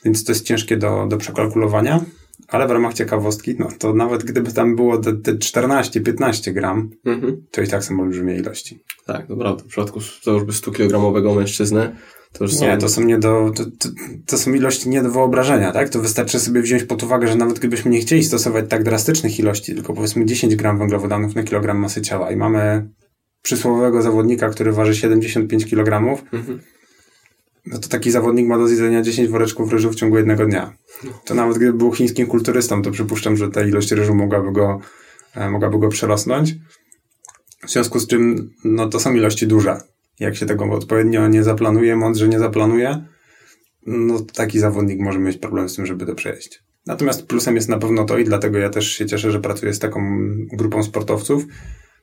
Więc 0.06 0.24
to 0.24 0.32
jest 0.32 0.46
ciężkie 0.46 0.78
do, 0.78 1.08
do 1.10 1.18
przekalkulowania, 1.18 2.06
ale 2.48 2.68
w 2.68 2.72
ramach 2.72 2.94
ciekawostki, 2.94 3.56
no 3.60 3.70
to 3.80 3.94
nawet 3.94 4.24
gdyby 4.24 4.54
tam 4.54 4.76
było 4.76 4.98
te, 4.98 5.14
te 5.14 5.34
14-15 5.34 6.54
gram, 6.54 6.90
mhm. 7.06 7.46
to 7.52 7.62
i 7.62 7.68
tak 7.68 7.84
są 7.84 8.00
olbrzymie 8.00 8.36
ilości. 8.36 8.80
Tak, 9.06 9.28
dobra, 9.28 9.54
w 9.54 9.64
przypadku 9.64 10.00
załóżmy 10.24 10.52
100-kilogramowego 10.52 11.36
mężczyzny, 11.36 11.96
to 12.38 12.44
już 12.44 12.56
są... 12.56 12.66
Nie, 12.66 12.78
to 12.78 12.90
są 12.90 13.02
nie 13.02 13.18
do, 13.18 13.52
to, 13.56 13.66
to, 13.66 13.90
to, 14.26 14.38
są 14.38 14.54
ilości 14.54 14.90
nie 14.90 15.04
do 15.04 15.12
wyobrażenia, 15.12 15.72
tak? 15.72 15.90
To 15.90 16.00
wystarczy 16.00 16.40
sobie 16.40 16.62
wziąć 16.62 16.84
pod 16.84 17.04
uwagę, 17.04 17.28
że 17.28 17.36
nawet 17.36 17.60
gdybyśmy 17.60 17.92
nie 17.92 18.00
chcieli 18.00 18.24
stosować 18.24 18.66
tak 18.70 18.84
drastycznych 18.84 19.40
ilości, 19.40 19.76
tylko 19.76 19.94
powiedzmy 19.94 20.26
10 20.26 20.56
gram 20.56 20.78
węglowodanów 20.78 21.36
na 21.36 21.44
kilogram 21.44 21.78
masy 21.78 22.02
ciała 22.02 22.32
i 22.32 22.36
mamy 22.36 22.90
przysłowiowego 23.42 24.02
zawodnika, 24.02 24.50
który 24.50 24.72
waży 24.72 24.96
75 24.96 25.66
kg, 25.66 26.22
mhm. 26.34 26.60
no 27.66 27.80
to 27.80 27.88
taki 27.88 28.12
zawodnik 28.12 28.48
ma 28.48 28.58
do 28.58 28.68
zjedzenia 28.68 29.02
10 29.02 29.30
woreczków 29.30 29.72
ryżu 29.72 29.90
w 29.92 29.96
ciągu 29.96 30.18
jednego 30.18 30.46
dnia. 30.46 30.74
To 31.26 31.34
nawet 31.34 31.58
gdyby 31.58 31.74
był 31.74 31.94
chińskim 31.94 32.28
kulturystą, 32.28 32.82
to 32.82 32.92
przypuszczam, 32.92 33.38
że 33.38 33.50
ta 33.50 33.64
ilość 33.64 33.92
ryżu 33.92 34.16
mogłaby 34.16 34.52
go, 34.52 34.80
e, 35.36 35.50
mogłaby 35.50 35.80
go 35.80 35.90
przerosnąć. 35.90 36.56
W 37.68 37.72
związku 37.72 38.00
z 38.00 38.08
czym, 38.08 38.50
no 38.64 38.90
to 38.90 39.00
są 39.00 39.14
ilości 39.14 39.48
duże 39.48 39.82
jak 40.20 40.36
się 40.36 40.46
tego 40.46 40.66
odpowiednio 40.66 41.28
nie 41.28 41.44
zaplanuje, 41.44 41.96
mądrze 41.96 42.28
nie 42.28 42.40
zaplanuje, 42.40 43.06
no 43.88 44.20
taki 44.20 44.60
zawodnik 44.60 45.00
może 45.00 45.20
mieć 45.20 45.38
problem 45.38 45.70
z 45.70 45.76
tym, 45.76 45.86
żeby 45.86 46.06
to 46.06 46.16
przejść. 46.16 46.64
Natomiast 46.86 47.28
plusem 47.28 47.56
jest 47.56 47.70
na 47.70 47.78
pewno 47.78 48.06
to 48.06 48.18
i 48.18 48.24
dlatego 48.24 48.58
ja 48.58 48.70
też 48.70 48.92
się 48.92 49.06
cieszę, 49.06 49.32
że 49.32 49.40
pracuję 49.40 49.74
z 49.74 49.80
taką 49.80 50.02
grupą 50.54 50.84
sportowców, 50.84 51.46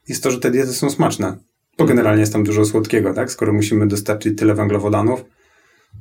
jest 0.09 0.23
to, 0.23 0.31
że 0.31 0.41
te 0.41 0.51
diety 0.51 0.73
są 0.73 0.91
smaczne. 0.91 1.39
Bo 1.79 1.85
generalnie 1.85 2.21
jest 2.21 2.33
tam 2.33 2.45
dużo 2.45 2.65
słodkiego, 2.65 3.15
tak? 3.15 3.31
Skoro 3.31 3.53
musimy 3.53 3.87
dostarczyć 3.89 4.39
tyle 4.39 4.55
węglowodanów, 4.55 5.25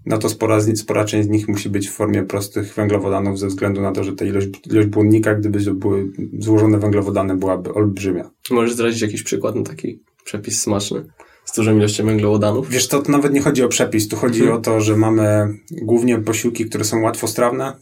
no 0.06 0.18
to 0.18 0.30
spora, 0.30 0.62
spora 0.76 1.06
część 1.06 1.28
z 1.28 1.32
nich 1.32 1.48
musi 1.48 1.70
być 1.70 1.90
w 1.90 1.92
formie 1.92 2.24
prostych 2.24 2.74
węglowodanów 2.74 3.40
ze 3.40 3.48
względu 3.48 3.82
na 3.82 3.92
to, 3.92 4.04
że 4.04 4.14
ta 4.14 4.26
ilość, 4.26 4.48
ilość 4.72 4.88
błonnika, 4.88 5.36
gdyby 5.36 5.74
były 5.74 6.12
złożone 6.40 6.80
węglowodany, 6.80 7.38
byłaby 7.38 7.74
olbrzymia. 7.74 8.32
Możesz 8.52 8.74
zdradzić 8.74 9.02
jakiś 9.02 9.24
przykład 9.24 9.56
na 9.56 9.64
taki 9.64 10.00
przepis 10.24 10.62
smaczny? 10.62 11.06
Z 11.54 11.56
dużą 11.56 11.78
ilością 11.78 12.06
węglowodanów? 12.06 12.70
Wiesz, 12.70 12.88
to 12.88 13.04
nawet 13.08 13.34
nie 13.34 13.42
chodzi 13.42 13.64
o 13.64 13.68
przepis. 13.68 14.08
Tu 14.08 14.16
chodzi 14.16 14.40
hmm. 14.40 14.58
o 14.58 14.62
to, 14.62 14.82
że 14.82 14.98
mamy 14.98 15.54
głównie 15.72 16.20
posiłki, 16.20 16.66
które 16.66 16.84
są 16.84 17.02
łatwostrawne. 17.02 17.74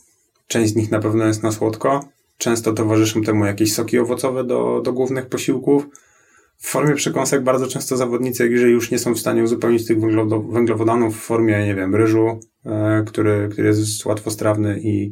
Część 0.48 0.74
z 0.74 0.76
nich 0.76 0.92
na 0.92 1.00
pewno 1.00 1.26
jest 1.26 1.44
na 1.44 1.52
słodko. 1.52 2.10
Często 2.38 2.74
towarzyszą 2.74 3.22
temu 3.22 3.46
jakieś 3.46 3.74
soki 3.74 4.00
owocowe 4.00 4.44
do, 4.44 4.82
do 4.86 4.94
głównych 4.94 5.26
posiłków. 5.26 5.88
W 6.58 6.68
formie 6.68 6.96
przekąsek 6.96 7.44
bardzo 7.44 7.68
często 7.68 7.98
zawodnicy, 7.98 8.50
jeżeli 8.50 8.72
już 8.72 8.92
nie 8.92 9.00
są 9.00 9.14
w 9.14 9.20
stanie 9.20 9.44
uzupełnić 9.44 9.88
tych 9.88 9.98
węglowodanów 10.52 11.18
w 11.18 11.22
formie, 11.22 11.66
nie 11.66 11.76
wiem, 11.76 11.96
ryżu, 11.96 12.40
e, 12.66 13.04
który, 13.08 13.50
który 13.52 13.68
jest 13.68 14.06
łatwostrawny 14.06 14.80
i, 14.80 15.12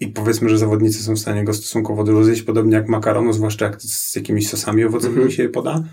i 0.00 0.08
powiedzmy, 0.08 0.48
że 0.48 0.58
zawodnicy 0.58 1.02
są 1.02 1.14
w 1.14 1.18
stanie 1.18 1.44
go 1.44 1.54
stosunkowo 1.54 2.04
dużo 2.04 2.24
zjeść, 2.24 2.42
podobnie 2.42 2.74
jak 2.74 2.88
makaronu, 2.88 3.32
zwłaszcza 3.32 3.64
jak 3.64 3.82
z 3.82 4.16
jakimiś 4.16 4.48
sosami 4.48 4.84
owocowymi 4.84 5.16
mm 5.16 5.28
-hmm. 5.28 5.36
się 5.36 5.42
je 5.42 5.48
poda 5.48 5.84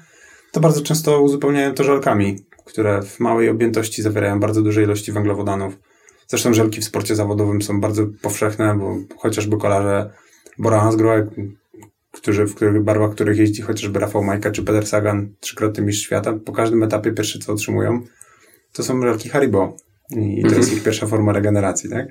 to 0.57 0.61
bardzo 0.61 0.81
często 0.81 1.21
uzupełniają 1.21 1.73
to 1.73 1.83
żelkami, 1.83 2.39
które 2.65 3.01
w 3.01 3.19
małej 3.19 3.49
objętości 3.49 4.01
zawierają 4.01 4.39
bardzo 4.39 4.61
duże 4.61 4.83
ilości 4.83 5.11
węglowodanów. 5.11 5.79
Zresztą 6.27 6.53
żelki 6.53 6.81
w 6.81 6.85
sporcie 6.85 7.15
zawodowym 7.15 7.61
są 7.61 7.81
bardzo 7.81 8.07
powszechne, 8.21 8.77
bo 8.77 8.95
chociażby 9.17 9.57
kolarze 9.57 10.11
Bora 10.57 10.79
Hansgrohe, 10.79 11.27
którzy, 12.11 12.45
w 12.45 12.55
których 12.55 12.83
barwach 12.83 13.11
których 13.11 13.37
jeździ 13.37 13.61
chociażby 13.61 13.99
Rafał 13.99 14.23
Majka 14.23 14.51
czy 14.51 14.63
Peter 14.63 14.87
Sagan, 14.87 15.29
trzykrotny 15.39 15.83
mistrz 15.83 16.03
świata, 16.03 16.33
po 16.45 16.51
każdym 16.51 16.83
etapie 16.83 17.11
pierwsze 17.11 17.39
co 17.39 17.53
otrzymują, 17.53 18.01
to 18.73 18.83
są 18.83 19.01
żelki 19.01 19.29
Haribo. 19.29 19.77
I 20.11 20.43
to 20.49 20.55
jest 20.55 20.73
ich 20.73 20.83
pierwsza 20.83 21.07
forma 21.07 21.33
regeneracji, 21.33 21.89
tak? 21.89 22.07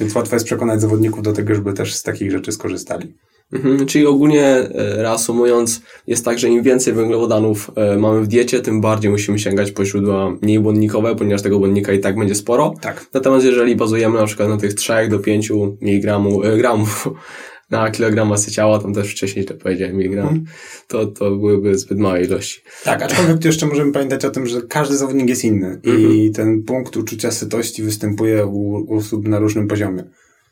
Więc 0.00 0.14
łatwo 0.14 0.36
jest 0.36 0.46
przekonać 0.46 0.80
zawodników 0.80 1.22
do 1.22 1.32
tego, 1.32 1.54
żeby 1.54 1.72
też 1.72 1.94
z 1.94 2.02
takich 2.02 2.30
rzeczy 2.30 2.52
skorzystali. 2.52 3.14
Mhm, 3.52 3.86
czyli 3.86 4.06
ogólnie 4.06 4.44
e, 4.44 4.68
reasumując, 5.02 5.82
jest 6.06 6.24
tak, 6.24 6.38
że 6.38 6.48
im 6.48 6.62
więcej 6.62 6.92
węglowodanów 6.92 7.70
e, 7.76 7.96
mamy 7.96 8.20
w 8.20 8.26
diecie, 8.26 8.60
tym 8.60 8.80
bardziej 8.80 9.10
musimy 9.10 9.38
sięgać 9.38 9.72
po 9.72 9.84
źródła 9.84 10.36
mniej 10.42 10.60
błonnikowe, 10.60 11.16
ponieważ 11.16 11.42
tego 11.42 11.58
błonnika 11.58 11.92
i 11.92 12.00
tak 12.00 12.18
będzie 12.18 12.34
sporo. 12.34 12.74
Tak. 12.80 13.06
Natomiast 13.14 13.46
jeżeli 13.46 13.76
bazujemy 13.76 14.18
na 14.18 14.26
przykład 14.26 14.48
na 14.48 14.56
tych 14.56 14.74
3 14.74 14.92
do 15.10 15.18
5 15.18 15.52
mniej 15.80 16.00
gramu, 16.00 16.42
e, 16.42 16.56
gramów 16.56 17.08
na 17.70 17.90
kilogram 17.90 18.28
masy 18.28 18.50
ciała, 18.50 18.78
tam 18.78 18.94
też 18.94 19.10
wcześniej 19.10 19.44
to 19.44 19.54
powiedziałem 19.54 19.96
miligram, 19.96 20.26
hmm. 20.26 20.44
to, 20.88 21.06
to 21.06 21.30
byłyby 21.30 21.78
zbyt 21.78 21.98
małe 21.98 22.22
ilości. 22.22 22.60
Tak, 22.84 23.02
aczkolwiek 23.02 23.44
jeszcze 23.44 23.66
możemy 23.66 23.92
pamiętać 23.92 24.24
o 24.24 24.30
tym, 24.30 24.46
że 24.46 24.62
każdy 24.62 24.96
zawodnik 24.96 25.28
jest 25.28 25.44
inny 25.44 25.80
i 25.84 25.90
mhm. 25.90 26.32
ten 26.32 26.62
punkt 26.62 26.96
uczucia 26.96 27.30
sytości 27.30 27.82
występuje 27.82 28.46
u 28.46 28.96
osób 28.96 29.28
na 29.28 29.38
różnym 29.38 29.68
poziomie. 29.68 30.04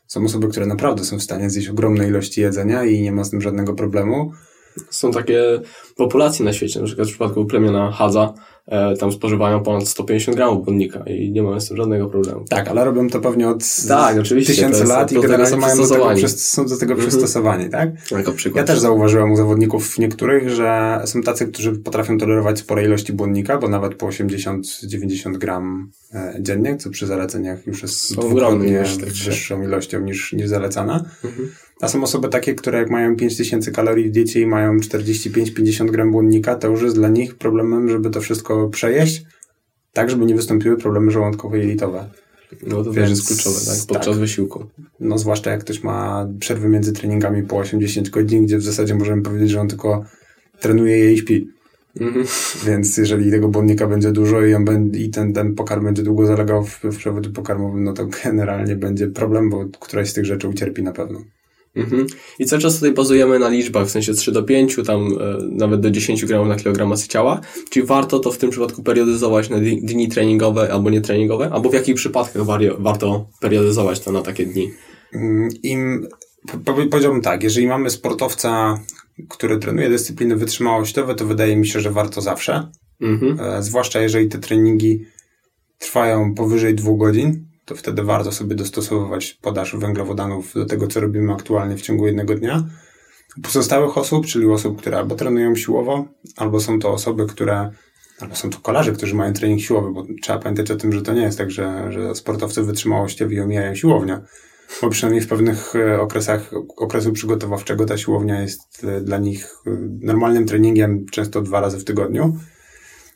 Są 0.07 0.25
osoby, 0.25 0.47
które 0.47 0.65
naprawdę 0.65 1.03
są 1.03 1.19
w 1.19 1.23
stanie 1.23 1.49
zjeść 1.49 1.69
ogromne 1.69 2.07
ilości 2.07 2.41
jedzenia 2.41 2.83
i 2.85 3.01
nie 3.01 3.11
ma 3.11 3.23
z 3.23 3.29
tym 3.29 3.41
żadnego 3.41 3.73
problemu. 3.73 4.31
Są 4.89 5.11
takie 5.11 5.61
populacje 5.95 6.45
na 6.45 6.53
świecie, 6.53 6.79
na 6.79 6.85
przykład 6.85 7.07
w 7.07 7.11
przypadku 7.11 7.45
plemiona 7.45 7.91
Hadza, 7.91 8.33
E, 8.67 8.97
tam 8.97 9.11
spożywają 9.11 9.63
ponad 9.63 9.87
150 9.87 10.37
gramów 10.37 10.65
błonnika 10.65 11.03
i 11.07 11.31
nie 11.31 11.43
mają 11.43 11.59
z 11.59 11.67
tym 11.67 11.77
żadnego 11.77 12.09
problemu. 12.09 12.45
Tak, 12.49 12.67
ale 12.67 12.85
robią 12.85 13.09
to 13.09 13.19
pewnie 13.19 13.49
od 13.49 13.63
tak, 13.87 14.17
tysięcy 14.27 14.83
lat 14.83 15.11
i 15.11 15.21
generalnie 15.21 15.57
mają 15.57 15.77
do 15.77 15.87
tego, 15.87 16.27
są 16.27 16.65
do 16.65 16.77
tego 16.77 16.93
mhm. 16.93 17.09
przystosowani, 17.09 17.69
tak? 17.69 17.89
Jako 18.11 18.31
przykład. 18.31 18.61
Ja 18.61 18.73
też 18.73 18.79
zauważyłem 18.79 19.31
u 19.31 19.35
zawodników 19.35 19.99
niektórych, 19.99 20.49
że 20.49 21.01
są 21.05 21.21
tacy, 21.21 21.47
którzy 21.47 21.71
potrafią 21.71 22.17
tolerować 22.17 22.59
spore 22.59 22.83
ilości 22.83 23.13
błonnika, 23.13 23.57
bo 23.57 23.67
nawet 23.67 23.95
po 23.95 24.07
80-90 24.07 25.37
gram 25.37 25.91
e, 26.13 26.35
dziennie, 26.39 26.77
co 26.77 26.89
przy 26.89 27.07
zaleceniach 27.07 27.67
już 27.67 27.81
jest 27.81 28.13
dwukrotnie 28.13 28.83
wyższą 29.25 29.61
ilością 29.63 29.99
niż, 29.99 30.33
niż 30.33 30.47
zalecana. 30.47 31.05
Mhm. 31.23 31.49
A 31.81 31.87
są 31.87 32.03
osoby 32.03 32.29
takie, 32.29 32.55
które 32.55 32.79
jak 32.79 32.89
mają 32.89 33.15
5000 33.15 33.71
kalorii 33.71 34.09
w 34.09 34.11
diecie 34.11 34.41
i 34.41 34.45
mają 34.45 34.77
45-50 34.77 35.91
gram 35.91 36.11
błonnika, 36.11 36.55
to 36.55 36.67
już 36.67 36.81
jest 36.81 36.95
dla 36.95 37.09
nich 37.09 37.35
problemem, 37.35 37.89
żeby 37.89 38.09
to 38.09 38.21
wszystko 38.21 38.69
przejeść, 38.69 39.23
tak 39.93 40.09
żeby 40.09 40.25
nie 40.25 40.35
wystąpiły 40.35 40.77
problemy 40.77 41.11
żołądkowe 41.11 41.57
i 41.57 41.61
jelitowe. 41.61 42.09
No 42.67 42.83
to 42.83 42.91
Więc, 42.91 43.09
jest 43.09 43.27
kluczowe, 43.27 43.59
tak? 43.65 43.87
Podczas 43.87 44.13
tak. 44.13 44.17
wysiłku. 44.17 44.65
No 44.99 45.17
zwłaszcza 45.17 45.51
jak 45.51 45.59
ktoś 45.59 45.83
ma 45.83 46.27
przerwy 46.39 46.69
między 46.69 46.93
treningami 46.93 47.43
po 47.43 47.57
80 47.57 48.09
godzin, 48.09 48.45
gdzie 48.45 48.57
w 48.57 48.63
zasadzie 48.63 48.95
możemy 48.95 49.21
powiedzieć, 49.21 49.49
że 49.49 49.61
on 49.61 49.67
tylko 49.67 50.05
trenuje 50.59 50.97
je 50.97 51.13
i 51.13 51.17
śpi. 51.17 51.47
Mhm. 51.99 52.25
Więc 52.65 52.97
jeżeli 52.97 53.31
tego 53.31 53.47
błonnika 53.47 53.87
będzie 53.87 54.11
dużo 54.11 54.45
i, 54.45 54.53
on 54.53 54.65
będzie, 54.65 54.99
i 54.99 55.09
ten, 55.09 55.33
ten 55.33 55.55
pokarm 55.55 55.83
będzie 55.83 56.03
długo 56.03 56.25
zalegał 56.25 56.63
w, 56.63 56.79
w 56.83 56.97
przewodzie 56.97 57.29
pokarmowym, 57.29 57.83
no 57.83 57.93
to 57.93 58.07
generalnie 58.23 58.75
będzie 58.75 59.07
problem, 59.07 59.49
bo 59.49 59.65
któraś 59.79 60.09
z 60.09 60.13
tych 60.13 60.25
rzeczy 60.25 60.47
ucierpi 60.47 60.83
na 60.83 60.91
pewno. 60.91 61.21
Mhm. 61.75 62.07
I 62.39 62.45
cały 62.45 62.61
czas 62.61 62.75
tutaj 62.75 62.91
bazujemy 62.91 63.39
na 63.39 63.49
liczbach, 63.49 63.87
w 63.87 63.91
sensie 63.91 64.13
3 64.13 64.31
do 64.31 64.43
5, 64.43 64.75
tam 64.85 65.07
e, 65.07 65.37
nawet 65.51 65.81
do 65.81 65.91
10 65.91 66.25
gramów 66.25 66.47
na 66.47 66.55
kilogram 66.55 66.89
masy 66.89 67.07
ciała. 67.07 67.41
Czyli 67.69 67.85
warto 67.85 68.19
to 68.19 68.31
w 68.31 68.37
tym 68.37 68.49
przypadku 68.49 68.83
periodyzować 68.83 69.49
na 69.49 69.57
dni 69.59 70.07
treningowe 70.07 70.73
albo 70.73 70.89
nietreningowe? 70.89 71.49
Albo 71.53 71.69
w 71.69 71.73
jakich 71.73 71.95
przypadkach 71.95 72.43
warto 72.79 73.27
periodyzować 73.39 73.99
to 73.99 74.11
na 74.11 74.21
takie 74.21 74.45
dni? 74.45 74.71
Mm, 75.13 75.49
Im, 75.63 76.07
powiedziałbym 76.91 77.21
tak, 77.21 77.43
jeżeli 77.43 77.67
mamy 77.67 77.89
sportowca, 77.89 78.79
który 79.29 79.57
trenuje 79.57 79.89
dyscypliny 79.89 80.35
wytrzymałościowe, 80.35 81.15
to 81.15 81.25
wydaje 81.25 81.55
mi 81.55 81.67
się, 81.67 81.79
że 81.79 81.91
warto 81.91 82.21
zawsze. 82.21 82.71
Mhm. 83.01 83.39
E, 83.39 83.63
zwłaszcza 83.63 84.01
jeżeli 84.01 84.27
te 84.27 84.39
treningi 84.39 85.05
trwają 85.79 86.35
powyżej 86.35 86.75
dwóch 86.75 86.99
godzin, 86.99 87.45
to 87.65 87.75
wtedy 87.75 88.03
warto 88.03 88.31
sobie 88.31 88.55
dostosowywać 88.55 89.37
podaż 89.41 89.75
węglowodanów 89.75 90.53
do 90.53 90.65
tego, 90.65 90.87
co 90.87 90.99
robimy 90.99 91.33
aktualnie 91.33 91.77
w 91.77 91.81
ciągu 91.81 92.05
jednego 92.05 92.35
dnia. 92.35 92.63
Pozostałych 93.43 93.97
osób, 93.97 94.25
czyli 94.25 94.47
osób, 94.47 94.81
które 94.81 94.97
albo 94.97 95.15
trenują 95.15 95.55
siłowo, 95.55 96.05
albo 96.35 96.59
są 96.59 96.79
to 96.79 96.93
osoby, 96.93 97.25
które, 97.25 97.71
albo 98.19 98.35
są 98.35 98.49
to 98.49 98.57
kolarze, 98.59 98.91
którzy 98.91 99.15
mają 99.15 99.33
trening 99.33 99.61
siłowy, 99.61 99.91
bo 99.93 100.05
trzeba 100.21 100.39
pamiętać 100.39 100.71
o 100.71 100.75
tym, 100.75 100.93
że 100.93 101.01
to 101.01 101.13
nie 101.13 101.21
jest 101.21 101.37
tak, 101.37 101.51
że, 101.51 101.91
że 101.91 102.15
sportowcy 102.15 102.63
wytrzymałościowi 102.63 103.39
omijają 103.39 103.75
siłownię, 103.75 104.19
bo 104.81 104.89
przynajmniej 104.89 105.21
w 105.21 105.27
pewnych 105.27 105.75
e, 105.75 106.01
okresach 106.01 106.51
okresu 106.77 107.11
przygotowawczego 107.11 107.85
ta 107.85 107.97
siłownia 107.97 108.41
jest 108.41 108.83
e, 108.83 109.01
dla 109.01 109.17
nich 109.17 109.45
e, 109.67 109.69
normalnym 110.01 110.45
treningiem, 110.45 111.05
często 111.11 111.41
dwa 111.41 111.61
razy 111.61 111.77
w 111.77 111.83
tygodniu 111.83 112.37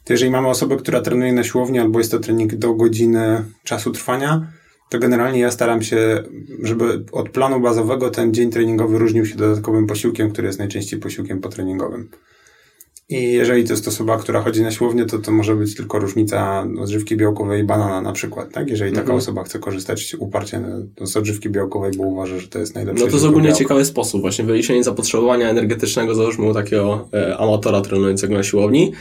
to 0.10 0.14
jeżeli 0.14 0.32
mamy 0.32 0.48
osobę, 0.48 0.78
która 0.78 1.02
trenuje 1.02 1.34
na 1.34 1.44
siłowni, 1.44 1.80
albo 1.80 2.00
jest 2.00 2.12
to 2.12 2.20
trening 2.20 2.56
do 2.56 2.74
godziny 2.74 3.44
czasu 3.64 3.92
trwania, 3.92 4.52
to 4.90 5.00
generalnie 5.00 5.40
ja 5.40 5.52
staram 5.52 5.82
się, 5.82 6.24
żeby 6.64 7.06
od 7.12 7.30
planu 7.30 7.60
bazowego 7.60 8.10
ten 8.10 8.34
dzień 8.34 8.50
treningowy 8.50 8.98
różnił 8.98 9.26
się 9.26 9.36
dodatkowym 9.36 9.88
posiłkiem, 9.88 10.32
który 10.32 10.48
jest 10.48 10.60
najczęściej 10.60 11.00
posiłkiem 11.00 11.42
potreningowym. 11.42 12.10
I 13.10 13.34
jeżeli 13.34 13.64
to 13.64 13.74
jest 13.74 13.88
osoba, 13.88 14.18
która 14.18 14.42
chodzi 14.42 14.62
na 14.62 14.72
siłownię, 14.72 15.06
to 15.06 15.20
to 15.20 15.32
może 15.32 15.56
być 15.56 15.76
tylko 15.76 16.00
różnica 16.00 16.68
odżywki 16.80 17.18
białkowej 17.18 17.62
i 17.62 17.64
banana 17.64 18.02
na 18.02 18.12
przykład, 18.12 18.52
tak? 18.52 18.70
Jeżeli 18.70 18.92
taka 18.92 19.02
mhm. 19.02 19.18
osoba 19.18 19.44
chce 19.44 19.60
korzystać 19.60 20.16
uparcie 20.20 20.62
z 21.02 21.18
odżywki 21.18 21.50
białkowej, 21.50 21.92
bo 21.98 22.04
uważa, 22.04 22.40
że 22.40 22.48
to 22.48 22.60
jest 22.60 22.76
najlepsze. 22.76 23.04
No 23.04 23.10
to 23.10 23.16
jest 23.16 23.26
ogólnie 23.26 23.54
ciekawy 23.54 23.86
sposób, 23.86 24.22
właśnie 24.22 24.46
wyliczenie 24.46 24.84
zapotrzebowania 24.84 25.50
energetycznego, 25.50 26.16
załóżmy 26.16 26.46
u 26.46 26.54
takiego 26.54 27.10
e, 27.14 27.38
amatora 27.38 27.82
trenującego 27.82 28.34
na 28.34 28.44
siłowni, 28.44 28.94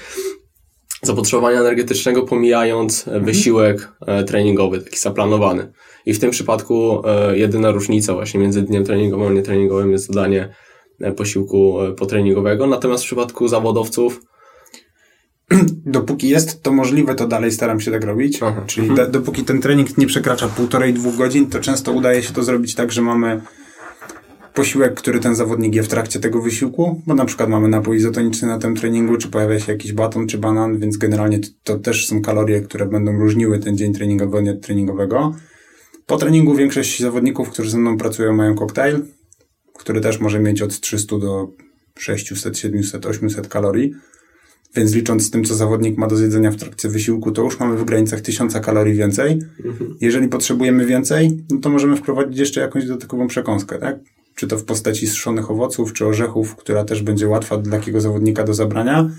zapotrzebowania 1.09 1.61
energetycznego 1.61 2.23
pomijając 2.23 3.09
mhm. 3.09 3.25
wysiłek 3.25 3.93
e, 4.07 4.25
treningowy, 4.25 4.81
taki 4.81 4.99
zaplanowany. 4.99 5.73
I 6.07 6.15
w 6.15 6.21
tym 6.21 6.31
przypadku 6.31 7.03
e, 7.07 7.38
jedyna 7.38 7.71
różnica 7.71 8.15
właśnie 8.15 8.41
między 8.41 8.62
dniem 8.62 8.85
treningowym 8.85 9.29
a 9.29 9.33
nietreningowym 9.33 9.91
jest 9.93 10.09
dodanie 10.09 10.55
e, 11.00 11.12
posiłku 11.12 11.83
e, 11.83 11.93
potreningowego. 11.93 12.67
Natomiast 12.67 13.05
w 13.05 13.07
przypadku 13.07 13.49
zawodowców 13.49 14.21
dopóki 15.97 16.29
jest 16.29 16.62
to 16.62 16.73
możliwe, 16.73 17.15
to 17.15 17.27
dalej 17.27 17.53
staram 17.53 17.81
się 17.81 17.91
tak 17.91 18.05
robić. 18.05 18.38
Aha. 18.43 18.62
Czyli 18.67 18.88
mhm. 18.88 19.11
dopóki 19.11 19.45
ten 19.45 19.61
trening 19.61 19.99
nie 19.99 20.07
przekracza 20.07 20.49
półtorej, 20.49 20.95
dwóch 20.95 21.17
godzin, 21.17 21.50
to 21.50 21.61
często 21.61 21.93
udaje 21.93 22.23
się 22.23 22.33
to 22.33 22.43
zrobić 22.43 22.75
tak, 22.75 22.93
że 22.93 23.03
mamy 23.03 23.41
posiłek, 24.59 24.95
który 24.95 25.21
ten 25.21 25.35
zawodnik 25.35 25.75
je 25.75 25.83
w 25.83 25.88
trakcie 25.88 26.21
tego 26.21 26.43
wysiłku, 26.43 27.03
bo 27.07 27.15
na 27.15 27.25
przykład 27.25 27.49
mamy 27.49 27.69
napój 27.69 27.97
izotoniczny 27.97 28.49
na 28.49 28.59
tym 28.59 28.77
treningu, 28.77 29.17
czy 29.17 29.29
pojawia 29.29 29.61
się 29.61 29.73
jakiś 29.73 29.93
baton, 29.93 30.27
czy 30.27 30.38
banan, 30.38 30.79
więc 30.79 30.97
generalnie 30.97 31.41
to, 31.65 31.79
też 31.79 32.07
są 32.07 32.23
kalorie, 32.23 32.61
które 32.61 32.87
będą 32.87 33.12
różniły 33.12 33.59
ten 33.59 33.77
dzień 33.77 33.95
treningowy 33.95 34.50
od 34.50 34.62
treningowego. 34.62 35.35
Po 36.07 36.17
treningu 36.17 36.55
większość 36.55 37.00
zawodników, 37.00 37.50
którzy 37.50 37.71
ze 37.71 37.79
mną 37.79 37.99
pracują, 37.99 38.33
mają 38.33 38.55
koktajl, 38.55 39.00
który 39.75 40.00
też 40.00 40.21
może 40.21 40.41
mieć 40.41 40.62
od 40.62 40.81
300 40.81 41.19
do 41.19 41.49
600, 41.99 42.59
700, 42.59 43.07
800 43.07 43.49
kalorii. 43.49 43.95
Więc 44.77 44.95
licząc 44.95 45.27
z 45.27 45.31
tym, 45.31 45.45
co 45.45 45.55
zawodnik 45.55 45.99
ma 45.99 46.07
do 46.07 46.17
zjedzenia 46.17 46.50
w 46.50 46.57
trakcie 46.57 46.88
wysiłku, 46.88 47.31
to 47.31 47.43
już 47.43 47.61
mamy 47.61 47.77
w 47.77 47.85
granicach 47.85 48.21
1000 48.21 48.55
kalorii 48.55 48.95
więcej. 48.95 49.38
Mhm. 49.65 49.97
Jeżeli 50.00 50.29
potrzebujemy 50.29 50.87
więcej, 50.87 51.45
no 51.50 51.61
to 51.61 51.71
możemy 51.71 51.97
wprowadzić 51.97 52.38
jeszcze 52.38 52.61
jakąś 52.61 52.87
dodatkową 52.87 53.29
przekąskę, 53.29 53.79
tak? 53.79 53.99
Czy 54.38 54.47
to 54.47 54.59
w 54.59 54.64
postaci 54.64 55.07
suszonych 55.07 55.50
owoców, 55.50 55.92
czy 55.92 56.07
orzechów, 56.07 56.57
która 56.57 56.85
też 56.85 57.02
będzie 57.02 57.28
łatwa 57.28 57.57
dla 57.57 57.78
takiego 57.78 58.00
zawodnika 58.00 58.45
do 58.45 58.54
zabrania. 58.54 59.11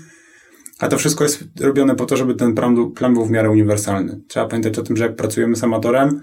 A 0.78 0.88
to 0.88 0.98
wszystko 0.98 1.24
jest 1.24 1.44
robione 1.60 1.96
po 1.96 2.06
to, 2.06 2.16
żeby 2.16 2.34
ten 2.34 2.54
plan, 2.54 3.14
był 3.14 3.24
w 3.24 3.30
miarę 3.30 3.50
uniwersalny. 3.50 4.20
Trzeba 4.28 4.46
pamiętać 4.46 4.78
o 4.78 4.82
tym, 4.82 4.96
że 4.96 5.04
jak 5.04 5.16
pracujemy 5.16 5.56
z 5.56 5.64
amatorem, 5.64 6.20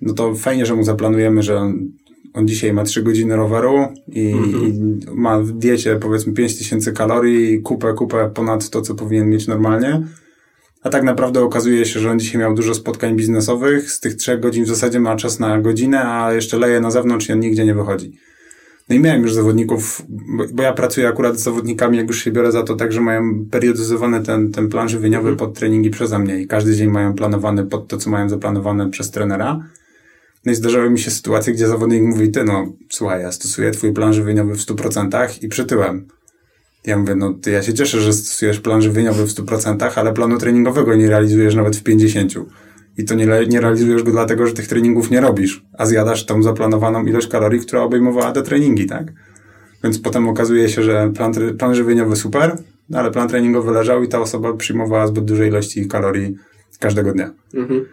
no 0.00 0.14
to 0.14 0.34
fajnie, 0.34 0.66
że 0.66 0.74
mu 0.74 0.84
zaplanujemy, 0.84 1.42
że 1.42 1.56
on, 1.56 1.88
on 2.34 2.48
dzisiaj 2.48 2.72
ma 2.72 2.84
3 2.84 3.02
godziny 3.02 3.36
roweru 3.36 3.88
i, 4.08 4.32
mhm. 4.32 4.64
i 4.66 5.04
ma 5.14 5.40
w 5.40 5.52
diecie 5.52 5.96
powiedzmy 5.96 6.32
5000 6.32 6.92
kalorii 6.92 7.52
i 7.52 7.62
kupę, 7.62 7.94
kupę 7.94 8.30
ponad 8.34 8.70
to, 8.70 8.82
co 8.82 8.94
powinien 8.94 9.30
mieć 9.30 9.46
normalnie. 9.46 10.06
A 10.86 10.88
tak 10.88 11.02
naprawdę 11.02 11.42
okazuje 11.42 11.84
się, 11.84 12.00
że 12.00 12.10
on 12.10 12.18
dzisiaj 12.18 12.40
miał 12.40 12.54
dużo 12.54 12.74
spotkań 12.74 13.16
biznesowych. 13.16 13.90
Z 13.90 14.00
tych 14.00 14.14
trzech 14.14 14.40
godzin 14.40 14.64
w 14.64 14.68
zasadzie 14.68 15.00
ma 15.00 15.16
czas 15.16 15.38
na 15.40 15.60
godzinę, 15.60 16.08
a 16.08 16.32
jeszcze 16.32 16.58
leje 16.58 16.80
na 16.80 16.90
zewnątrz 16.90 17.28
i 17.28 17.32
on 17.32 17.40
nigdzie 17.40 17.64
nie 17.64 17.74
wychodzi. 17.74 18.12
No 18.88 18.96
i 18.96 19.00
miałem 19.00 19.22
już 19.22 19.34
zawodników, 19.34 20.02
bo, 20.52 20.62
ja 20.62 20.72
pracuję 20.72 21.08
akurat 21.08 21.38
z 21.38 21.42
zawodnikami, 21.42 21.96
jak 21.96 22.06
już 22.08 22.24
się 22.24 22.30
biorę 22.30 22.52
za 22.52 22.62
to 22.62 22.76
tak, 22.76 22.92
że 22.92 23.00
mają 23.00 23.46
periodyzowany 23.50 24.22
ten, 24.22 24.52
ten 24.52 24.68
plan 24.68 24.88
żywieniowy 24.88 25.28
mhm. 25.28 25.36
pod 25.36 25.58
treningi 25.58 25.90
przeze 25.90 26.18
mnie 26.18 26.40
i 26.40 26.46
każdy 26.46 26.74
dzień 26.74 26.90
mają 26.90 27.14
planowany 27.14 27.64
pod 27.64 27.88
to, 27.88 27.96
co 27.96 28.10
mają 28.10 28.28
zaplanowane 28.28 28.90
przez 28.90 29.10
trenera. 29.10 29.60
No 30.44 30.52
i 30.52 30.54
zdarzały 30.54 30.90
mi 30.90 30.98
się 30.98 31.10
sytuacje, 31.10 31.52
gdzie 31.52 31.68
zawodnik 31.68 32.02
mówi, 32.02 32.30
ty 32.30 32.44
no, 32.44 32.72
słuchaj, 32.90 33.22
ja 33.22 33.32
stosuję 33.32 33.70
twój 33.70 33.92
plan 33.92 34.12
żywieniowy 34.12 34.54
w 34.54 34.58
100% 34.58 35.44
i 35.44 35.48
przytyłem. 35.48 36.06
Ja 36.86 36.98
mówię, 36.98 37.14
no 37.14 37.32
ty 37.32 37.50
ja 37.50 37.62
się 37.62 37.74
cieszę, 37.74 38.00
że 38.00 38.12
stosujesz 38.12 38.60
plan 38.60 38.82
żywieniowy 38.82 39.26
w 39.26 39.30
100%, 39.30 39.90
ale 39.96 40.12
planu 40.12 40.38
treningowego 40.38 40.94
nie 40.94 41.08
realizujesz 41.08 41.54
nawet 41.54 41.76
w 41.76 41.82
50%. 41.82 42.44
I 42.98 43.04
to 43.04 43.14
nie, 43.14 43.26
nie 43.48 43.60
realizujesz 43.60 44.02
go 44.02 44.10
dlatego, 44.10 44.46
że 44.46 44.52
tych 44.52 44.68
treningów 44.68 45.10
nie 45.10 45.20
robisz, 45.20 45.64
a 45.78 45.86
zjadasz 45.86 46.26
tą 46.26 46.42
zaplanowaną 46.42 47.04
ilość 47.04 47.28
kalorii, 47.28 47.60
która 47.60 47.82
obejmowała 47.82 48.32
te 48.32 48.42
treningi, 48.42 48.86
tak? 48.86 49.12
Więc 49.84 49.98
potem 49.98 50.28
okazuje 50.28 50.68
się, 50.68 50.82
że 50.82 51.12
plan, 51.16 51.32
plan 51.58 51.74
żywieniowy 51.74 52.16
super, 52.16 52.56
ale 52.94 53.10
plan 53.10 53.28
treningowy 53.28 53.72
leżał 53.72 54.02
i 54.02 54.08
ta 54.08 54.20
osoba 54.20 54.52
przyjmowała 54.52 55.06
zbyt 55.06 55.24
duże 55.24 55.46
ilości 55.46 55.88
kalorii 55.88 56.36
każdego 56.80 57.12
dnia. 57.12 57.30
Mhm. 57.54 57.84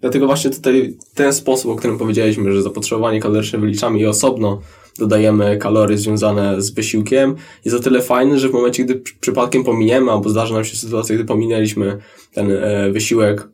Dlatego 0.00 0.26
właśnie 0.26 0.50
tutaj 0.50 0.96
ten 1.14 1.32
sposób, 1.32 1.70
o 1.70 1.76
którym 1.76 1.98
powiedzieliśmy, 1.98 2.52
że 2.52 2.62
zapotrzebowanie 2.62 3.20
kaloryczne 3.20 3.58
wyliczamy 3.58 3.98
i 3.98 4.06
osobno 4.06 4.60
dodajemy 4.98 5.58
kalorie 5.58 5.98
związane 5.98 6.62
z 6.62 6.70
wysiłkiem, 6.70 7.34
jest 7.64 7.76
o 7.76 7.80
tyle 7.80 8.02
fajny, 8.02 8.38
że 8.38 8.48
w 8.48 8.52
momencie, 8.52 8.84
gdy 8.84 9.02
przypadkiem 9.20 9.64
pominiemy, 9.64 10.12
albo 10.12 10.30
zdarzy 10.30 10.54
nam 10.54 10.64
się 10.64 10.76
sytuacja, 10.76 11.14
gdy 11.14 11.24
pominęliśmy 11.24 11.98
ten 12.34 12.52
e, 12.52 12.90
wysiłek 12.90 13.48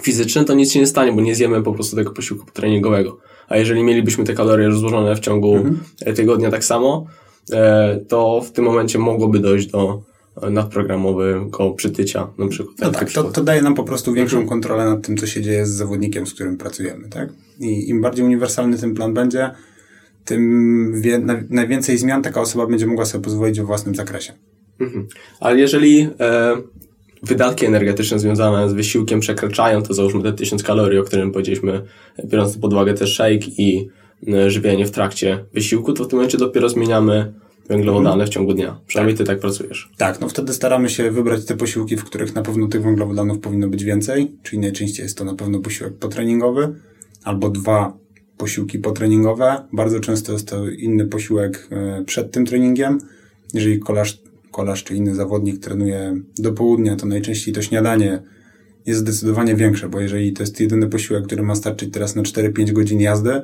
fizyczny, 0.00 0.44
to 0.44 0.54
nic 0.54 0.72
się 0.72 0.80
nie 0.80 0.86
stanie, 0.86 1.12
bo 1.12 1.20
nie 1.20 1.34
zjemy 1.34 1.62
po 1.62 1.72
prostu 1.72 1.96
tego 1.96 2.10
posiłku 2.10 2.46
treningowego. 2.52 3.18
A 3.48 3.56
jeżeli 3.56 3.82
mielibyśmy 3.82 4.24
te 4.24 4.34
kalorie 4.34 4.68
rozłożone 4.68 5.16
w 5.16 5.20
ciągu 5.20 5.56
mhm. 5.56 5.80
tygodnia 6.16 6.50
tak 6.50 6.64
samo, 6.64 7.06
e, 7.52 8.00
to 8.08 8.40
w 8.40 8.52
tym 8.52 8.64
momencie 8.64 8.98
mogłoby 8.98 9.38
dojść 9.38 9.66
do 9.66 10.02
nadprogramowego 10.50 11.70
przytycia 11.70 12.28
na 12.38 12.48
przykład. 12.48 12.76
No 12.80 12.90
tak, 12.90 13.12
to, 13.12 13.24
to 13.24 13.44
daje 13.44 13.62
nam 13.62 13.74
po 13.74 13.84
prostu 13.84 14.12
większą 14.12 14.36
mhm. 14.36 14.48
kontrolę 14.48 14.84
nad 14.84 15.06
tym, 15.06 15.16
co 15.16 15.26
się 15.26 15.42
dzieje 15.42 15.66
z 15.66 15.70
zawodnikiem, 15.70 16.26
z 16.26 16.34
którym 16.34 16.56
pracujemy, 16.56 17.08
tak? 17.08 17.28
I 17.60 17.88
im 17.88 18.00
bardziej 18.00 18.24
uniwersalny 18.24 18.78
ten 18.78 18.94
plan 18.94 19.14
będzie, 19.14 19.50
tym 20.24 21.02
wie, 21.02 21.18
na, 21.18 21.42
najwięcej 21.50 21.98
zmian 21.98 22.22
taka 22.22 22.40
osoba 22.40 22.66
będzie 22.66 22.86
mogła 22.86 23.04
sobie 23.04 23.24
pozwolić 23.24 23.60
w 23.60 23.64
własnym 23.64 23.94
zakresie. 23.94 24.32
Mhm. 24.80 25.06
Ale 25.40 25.58
jeżeli 25.58 26.08
e, 26.20 26.56
wydatki 27.22 27.66
energetyczne 27.66 28.18
związane 28.18 28.70
z 28.70 28.72
wysiłkiem 28.72 29.20
przekraczają, 29.20 29.82
to 29.82 29.94
załóżmy 29.94 30.22
te 30.22 30.32
1000 30.32 30.62
kalorii, 30.62 30.98
o 30.98 31.02
którym 31.02 31.32
powiedzieliśmy, 31.32 31.82
biorąc 32.24 32.58
pod 32.58 32.72
uwagę 32.72 32.94
też 32.94 33.14
shake 33.14 33.46
i 33.58 33.88
e, 34.28 34.50
żywienie 34.50 34.86
w 34.86 34.90
trakcie 34.90 35.44
wysiłku, 35.54 35.92
to 35.92 36.04
w 36.04 36.08
tym 36.08 36.16
momencie 36.16 36.38
dopiero 36.38 36.68
zmieniamy 36.68 37.32
węglowodany 37.70 38.26
w 38.26 38.28
ciągu 38.28 38.54
dnia. 38.54 38.80
Przynajmniej 38.86 39.16
tak. 39.16 39.26
ty 39.26 39.32
tak 39.32 39.40
pracujesz. 39.40 39.90
Tak, 39.96 40.20
no 40.20 40.28
wtedy 40.28 40.52
staramy 40.52 40.88
się 40.88 41.10
wybrać 41.10 41.44
te 41.44 41.56
posiłki, 41.56 41.96
w 41.96 42.04
których 42.04 42.34
na 42.34 42.42
pewno 42.42 42.68
tych 42.68 42.82
węglowodanów 42.82 43.38
powinno 43.38 43.68
być 43.68 43.84
więcej, 43.84 44.32
czyli 44.42 44.60
najczęściej 44.62 45.02
jest 45.02 45.18
to 45.18 45.24
na 45.24 45.34
pewno 45.34 45.58
posiłek 45.58 45.94
potreningowy 45.94 46.74
albo 47.24 47.48
dwa 47.48 47.92
posiłki 48.36 48.78
potreningowe. 48.78 49.64
Bardzo 49.72 50.00
często 50.00 50.32
jest 50.32 50.48
to 50.48 50.68
inny 50.68 51.06
posiłek 51.06 51.68
e, 51.70 52.04
przed 52.04 52.32
tym 52.32 52.46
treningiem. 52.46 52.98
Jeżeli 53.54 53.78
kolarz, 53.78 54.22
kolarz 54.50 54.84
czy 54.84 54.94
inny 54.94 55.14
zawodnik 55.14 55.60
trenuje 55.60 56.20
do 56.38 56.52
południa, 56.52 56.96
to 56.96 57.06
najczęściej 57.06 57.54
to 57.54 57.62
śniadanie 57.62 58.22
jest 58.86 59.00
zdecydowanie 59.00 59.54
większe, 59.54 59.88
bo 59.88 60.00
jeżeli 60.00 60.32
to 60.32 60.42
jest 60.42 60.60
jedyny 60.60 60.86
posiłek, 60.86 61.26
który 61.26 61.42
ma 61.42 61.54
starczyć 61.54 61.92
teraz 61.92 62.16
na 62.16 62.22
4-5 62.22 62.72
godzin 62.72 63.00
jazdy, 63.00 63.42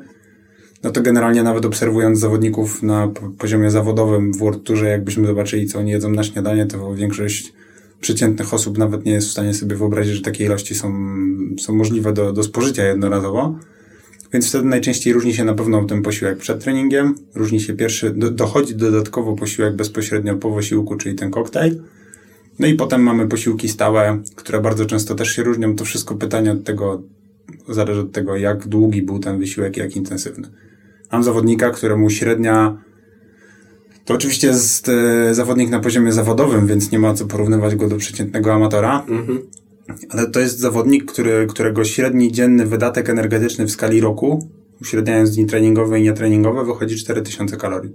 no 0.82 0.90
to 0.90 1.02
generalnie 1.02 1.42
nawet 1.42 1.64
obserwując 1.64 2.18
zawodników 2.18 2.82
na 2.82 3.08
poziomie 3.38 3.70
zawodowym 3.70 4.32
w 4.32 4.38
World 4.38 4.64
Tourze, 4.64 4.88
jakbyśmy 4.88 5.26
zobaczyli, 5.26 5.66
co 5.66 5.78
oni 5.78 5.90
jedzą 5.90 6.10
na 6.10 6.24
śniadanie, 6.24 6.66
to 6.66 6.94
większość 6.94 7.52
przeciętnych 8.00 8.54
osób 8.54 8.78
nawet 8.78 9.04
nie 9.04 9.12
jest 9.12 9.28
w 9.28 9.30
stanie 9.30 9.54
sobie 9.54 9.76
wyobrazić, 9.76 10.14
że 10.14 10.22
takie 10.22 10.44
ilości 10.44 10.74
są, 10.74 10.92
są 11.58 11.74
możliwe 11.74 12.12
do, 12.12 12.32
do 12.32 12.42
spożycia 12.42 12.84
jednorazowo. 12.84 13.58
Więc 14.32 14.48
wtedy 14.48 14.64
najczęściej 14.64 15.12
różni 15.12 15.34
się 15.34 15.44
na 15.44 15.54
pewno 15.54 15.84
ten 15.84 16.02
posiłek 16.02 16.38
przed 16.38 16.64
treningiem, 16.64 17.14
różni 17.34 17.60
się 17.60 17.74
pierwszy, 17.74 18.10
do, 18.10 18.30
dochodzi 18.30 18.74
dodatkowo 18.74 19.36
posiłek 19.36 19.76
bezpośrednio 19.76 20.36
po 20.36 20.50
wysiłku, 20.50 20.96
czyli 20.96 21.14
ten 21.14 21.30
koktajl. 21.30 21.82
No 22.58 22.66
i 22.66 22.74
potem 22.74 23.02
mamy 23.02 23.28
posiłki 23.28 23.68
stałe, 23.68 24.22
które 24.34 24.60
bardzo 24.60 24.86
często 24.86 25.14
też 25.14 25.28
się 25.36 25.42
różnią. 25.42 25.76
To 25.76 25.84
wszystko 25.84 26.14
pytanie 26.14 26.52
od 26.52 26.64
tego, 26.64 27.02
zależy 27.68 28.00
od 28.00 28.12
tego, 28.12 28.36
jak 28.36 28.68
długi 28.68 29.02
był 29.02 29.18
ten 29.18 29.38
wysiłek 29.38 29.76
jak 29.76 29.96
intensywny. 29.96 30.48
Mam 31.12 31.22
zawodnika, 31.22 31.70
któremu 31.70 32.10
średnia 32.10 32.86
to 34.06 34.14
oczywiście 34.14 34.46
jest 34.46 34.88
e, 34.88 35.34
zawodnik 35.34 35.70
na 35.70 35.80
poziomie 35.80 36.12
zawodowym, 36.12 36.66
więc 36.66 36.90
nie 36.90 36.98
ma 36.98 37.14
co 37.14 37.26
porównywać 37.26 37.76
go 37.76 37.88
do 37.88 37.96
przeciętnego 37.96 38.54
amatora. 38.54 39.04
Mhm. 39.08 39.38
Ale 40.08 40.30
to 40.30 40.40
jest 40.40 40.58
zawodnik, 40.58 41.12
który, 41.12 41.46
którego 41.46 41.84
średni 41.84 42.32
dzienny 42.32 42.66
wydatek 42.66 43.10
energetyczny 43.10 43.66
w 43.66 43.70
skali 43.70 44.00
roku, 44.00 44.48
uśredniając 44.80 45.30
dni 45.34 45.46
treningowe 45.46 46.00
i 46.00 46.02
nietreningowe, 46.02 46.64
wychodzi 46.64 46.96
4000 46.96 47.56
kalorii. 47.56 47.92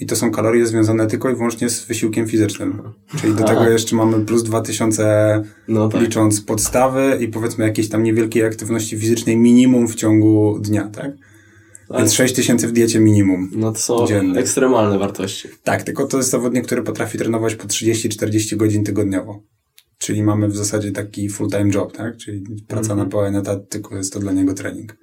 I 0.00 0.06
to 0.06 0.16
są 0.16 0.30
kalorie 0.30 0.66
związane 0.66 1.06
tylko 1.06 1.30
i 1.30 1.34
wyłącznie 1.34 1.70
z 1.70 1.84
wysiłkiem 1.84 2.26
fizycznym. 2.26 2.82
Czyli 3.16 3.34
do 3.34 3.44
tego 3.44 3.68
jeszcze 3.68 3.96
mamy 3.96 4.24
plus 4.24 4.42
2000 4.42 5.42
no 5.68 5.88
tak. 5.88 6.00
licząc 6.00 6.40
podstawy 6.40 7.18
i 7.20 7.28
powiedzmy 7.28 7.64
jakiejś 7.64 7.88
tam 7.88 8.02
niewielkiej 8.02 8.44
aktywności 8.44 8.98
fizycznej 8.98 9.36
minimum 9.36 9.88
w 9.88 9.94
ciągu 9.94 10.58
dnia, 10.58 10.88
tak? 10.88 11.12
Tak. 11.92 12.00
Więc 12.00 12.12
6 12.12 12.34
tysięcy 12.34 12.68
w 12.68 12.72
diecie 12.72 13.00
minimum. 13.00 13.50
No 13.56 13.72
to 13.72 13.78
są 13.78 14.06
dziennie. 14.06 14.38
ekstremalne 14.40 14.98
wartości. 14.98 15.48
Tak, 15.64 15.82
tylko 15.82 16.06
to 16.06 16.16
jest 16.16 16.30
zawodnik, 16.30 16.66
który 16.66 16.82
potrafi 16.82 17.18
trenować 17.18 17.54
po 17.54 17.68
30-40 17.68 18.56
godzin 18.56 18.84
tygodniowo. 18.84 19.42
czyli 19.98 20.22
mamy 20.22 20.48
w 20.48 20.56
zasadzie 20.56 20.92
taki 20.92 21.28
full-time 21.28 21.70
job, 21.74 21.92
tak? 21.92 22.16
Czyli 22.16 22.42
praca 22.68 22.82
Mhm. 22.92 22.98
na 22.98 23.06
pełen 23.06 23.36
etat, 23.36 23.68
tylko 23.68 23.96
jest 23.96 24.12
to 24.12 24.20
dla 24.20 24.32
niego 24.32 24.54
trening. 24.54 24.96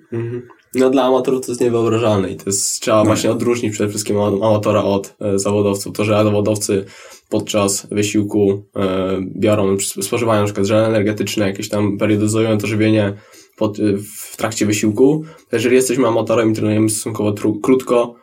No 0.76 0.90
dla 0.90 1.04
amatorów 1.04 1.46
to 1.46 1.52
jest 1.52 1.62
niewyobrażalne 1.62 2.30
i 2.32 2.36
to 2.36 2.44
jest, 2.46 2.82
trzeba 2.82 2.98
No. 2.98 3.06
właśnie 3.06 3.32
odróżnić 3.32 3.74
przede 3.74 3.90
wszystkim 3.90 4.18
ama- 4.18 4.48
amatora 4.48 4.84
od 4.84 5.16
e, 5.22 5.40
zawodowców. 5.40 5.96
To, 5.96 6.06
że 6.06 6.24
zawodowcy 6.24 6.86
podczas 7.30 7.88
wysiłku 7.92 8.66
e, 8.76 9.20
biorą, 9.36 9.78
spożywają 10.02 10.40
na 10.42 10.46
przykład 10.46 10.66
żele 10.68 10.88
energetyczne, 10.88 11.48
jakieś 11.48 11.70
tam 11.70 11.98
periodyzują 11.98 12.58
to 12.58 12.68
żywienie 12.68 13.14
pod, 13.60 13.80
e, 13.80 13.84
w 14.32 14.38
trakcie 14.38 14.66
wysiłku. 14.66 15.24
Jeżeli 15.52 15.76
jesteśmy 15.76 16.08
amatorem 16.08 16.52
i 16.52 16.56
trenujemy 16.56 16.90
stosunkowo 16.90 17.32
tru, 17.32 17.60
krótko, 17.60 18.16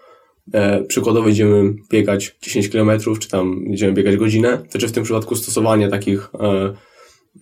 e, 0.53 0.85
przykładowo 0.85 1.29
idziemy 1.29 1.75
biegać 1.91 2.37
10 2.43 2.69
km, 2.69 2.91
czy 3.21 3.29
tam 3.29 3.65
idziemy 3.67 3.93
biegać 3.93 4.17
godzinę, 4.17 4.63
to 4.71 4.79
czy 4.79 4.89
w 4.89 4.93
tym 4.93 5.05
przypadku 5.05 5.37
stosowanie 5.37 5.89
takich 5.89 6.29
e, 6.41 6.75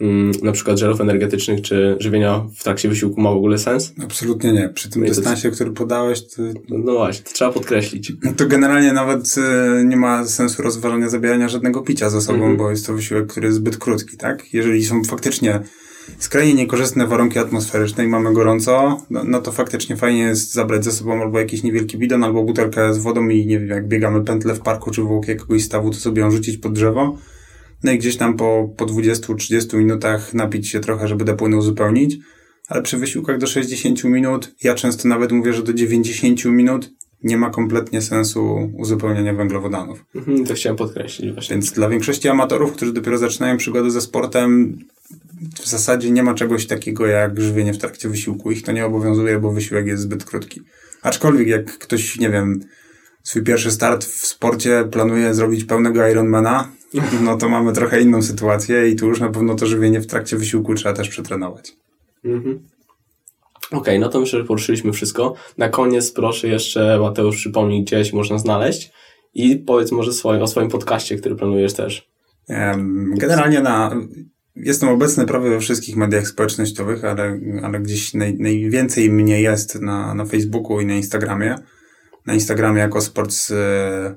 mm, 0.01 0.33
na 0.43 0.53
przykład 0.53 0.79
żelów 0.79 1.01
energetycznych 1.01 1.63
czy 1.63 1.97
żywienia 2.01 2.45
w 2.57 2.63
trakcie 2.65 2.89
wysiłku 2.89 3.21
ma 3.21 3.31
w 3.31 3.37
ogóle 3.37 3.59
sens? 3.59 3.93
Absolutnie 4.05 4.53
nie. 4.53 4.69
Przy 4.69 4.91
tym 4.91 5.03
No 5.03 5.09
dystansie, 5.09 5.51
który 5.51 5.71
podałeś, 5.73 6.21
to, 6.23 6.43
No, 6.69 6.79
no 6.85 6.93
właśnie, 6.93 7.25
to 7.25 7.31
trzeba 7.33 7.53
podkreślić. 7.53 8.13
to 8.37 8.47
generalnie 8.47 8.93
nawet 8.93 9.35
e, 9.39 9.85
nie 9.85 9.97
ma 9.97 10.27
sensu 10.27 10.63
rozważania 10.63 11.09
zabierania 11.09 11.49
żadnego 11.49 11.83
picia 11.83 12.11
ze 12.11 12.21
sobą, 12.21 12.39
Mhm. 12.39 12.57
bo 12.57 12.71
jest 12.71 12.87
to 12.87 12.95
wysiłek, 12.95 13.27
który 13.27 13.47
jest 13.47 13.59
zbyt 13.59 13.77
krótki, 13.77 14.17
tak? 14.17 14.55
Jeżeli 14.55 14.85
są 14.85 15.05
faktycznie 15.05 15.61
skrajnie 16.19 16.55
niekorzystne 16.55 17.07
warunki 17.07 17.39
atmosferyczne 17.39 18.05
i 18.05 18.09
mamy 18.09 18.33
gorąco, 18.33 19.03
no, 19.11 19.25
no 19.25 19.41
to 19.41 19.53
faktycznie 19.53 19.97
fajnie 19.97 20.21
jest 20.21 20.53
zabrać 20.53 20.85
ze 20.85 20.93
sobą 20.93 21.23
albo 21.23 21.39
jakiś 21.39 21.63
niewielki 21.63 21.99
bidon, 21.99 22.25
albo 22.25 22.43
butelkę 22.43 22.95
z 22.95 22.99
wodą 22.99 23.29
i 23.29 23.47
nie 23.47 23.61
wiem, 23.61 23.69
jak 23.69 23.89
biegamy 23.89 24.25
pętlę 24.25 24.55
w 24.55 24.61
parku 24.61 24.91
czy 24.91 25.03
wokół 25.03 25.25
jakiegoś 25.29 25.63
stawu, 25.63 25.91
to 25.91 25.97
sobie 25.97 26.23
ją 26.23 26.31
rzucić 26.31 26.57
pod 26.57 26.73
drzewo. 26.73 27.19
No 27.85 27.93
i 27.93 27.99
gdzieś 27.99 28.17
tam 28.17 28.37
po, 28.37 28.69
po 28.77 28.87
20-30 28.87 29.79
minutach 29.79 30.35
napić 30.35 30.69
się 30.69 30.81
trochę, 30.81 31.09
żeby 31.09 31.25
te 31.25 31.37
płyny 31.37 31.57
uzupełnić. 31.57 32.19
Ale 32.69 32.83
przy 32.83 32.97
wysiłkach 32.97 33.39
do 33.39 33.47
60 33.47 34.05
minut, 34.05 34.55
ja 34.63 34.75
często 34.75 35.09
nawet 35.09 35.33
mówię, 35.33 35.53
że 35.53 35.63
do 35.63 35.75
90 35.75 36.45
minut 36.45 36.91
nie 37.23 37.37
ma 37.37 37.51
kompletnie 37.51 38.03
sensu 38.03 38.71
uzupełniania 38.79 39.35
węglowodanów. 39.35 40.05
Mhm, 40.15 40.45
to 40.45 40.55
chciałem 40.55 40.77
podkreślić 40.77 41.33
właśnie. 41.33 41.57
Więc 41.57 41.73
dla 41.73 41.89
większości 41.89 42.29
amatorów, 42.29 42.73
którzy 42.73 42.93
dopiero 42.93 43.19
zaczynają 43.19 43.57
przygodę 43.57 43.91
ze 43.91 44.01
sportem, 44.01 44.79
w 45.63 45.67
zasadzie 45.67 46.11
nie 46.11 46.23
ma 46.23 46.35
czegoś 46.35 46.67
takiego 46.67 47.07
jak 47.07 47.41
żywienie 47.41 47.73
w 47.75 47.79
trakcie 47.79 48.09
wysiłku. 48.09 48.51
Ich 48.51 48.63
to 48.63 48.73
nie 48.73 48.87
obowiązuje, 48.87 49.39
bo 49.39 49.53
wysiłek 49.53 49.87
jest 49.87 50.03
zbyt 50.03 50.25
krótki. 50.25 50.61
Aczkolwiek 51.03 51.49
jak 51.49 51.79
ktoś, 51.79 52.19
nie 52.19 52.31
wiem, 52.31 52.61
swój 53.23 53.43
pierwszy 53.43 53.71
start 53.71 54.05
w 54.05 54.27
sporcie 54.27 54.85
planuje 54.91 55.35
zrobić 55.35 55.65
pełnego 55.65 56.09
Ironmana, 56.09 56.69
no 57.23 57.37
to 57.37 57.49
mamy 57.49 57.73
trochę 57.73 58.01
inną 58.01 58.23
sytuację 58.23 58.89
i 58.89 58.97
tu 58.97 59.07
już 59.07 59.21
na 59.21 59.29
pewno 59.29 59.55
to 59.55 59.67
żywienie 59.67 60.01
w 60.01 60.07
trakcie 60.07 60.37
wysiłku 60.37 60.75
trzeba 60.75 60.95
też 60.95 61.09
przetrenować. 61.09 61.73
Mhm. 62.25 62.69
Okej, 63.71 63.99
no 63.99 64.09
to 64.09 64.21
myślę, 64.21 64.39
że 64.39 64.45
poruszyliśmy 64.45 64.93
wszystko. 64.93 65.35
Na 65.59 65.69
koniec 65.69 66.13
proszę 66.13 66.49
jeszcze, 66.49 66.99
Mateusz, 67.01 67.37
przypomnij, 67.37 67.85
gdzieś 67.85 68.13
można 68.13 68.39
znaleźć 68.39 68.93
i 69.35 69.57
powiedz 69.57 69.93
może 69.93 70.13
swoim, 70.13 70.43
o 70.43 70.47
swoim 70.47 70.69
podcaście, 70.69 71.17
który 71.17 71.37
planujesz 71.37 71.73
też. 71.73 72.11
Generalnie 73.17 73.61
na, 73.61 73.97
jestem 74.57 74.89
obecny 74.89 75.27
prawie 75.27 75.51
we 75.51 75.61
wszystkich 75.61 75.97
mediach 75.97 76.29
społecznościowych, 76.29 77.05
ale, 77.05 77.41
ale 77.63 77.81
gdzieś 77.81 78.15
naj, 78.15 78.37
najwięcej 78.39 79.11
mnie 79.11 79.41
jest 79.41 79.81
na, 79.81 80.15
na 80.15 80.25
Facebooku 80.25 80.81
i 80.81 80.87
na 80.87 80.95
Instagramie. 80.95 81.55
Na 82.27 82.35
Instagramie 82.35 82.81
jako 82.81 83.01
Sports 83.01 83.51
e, 83.51 84.15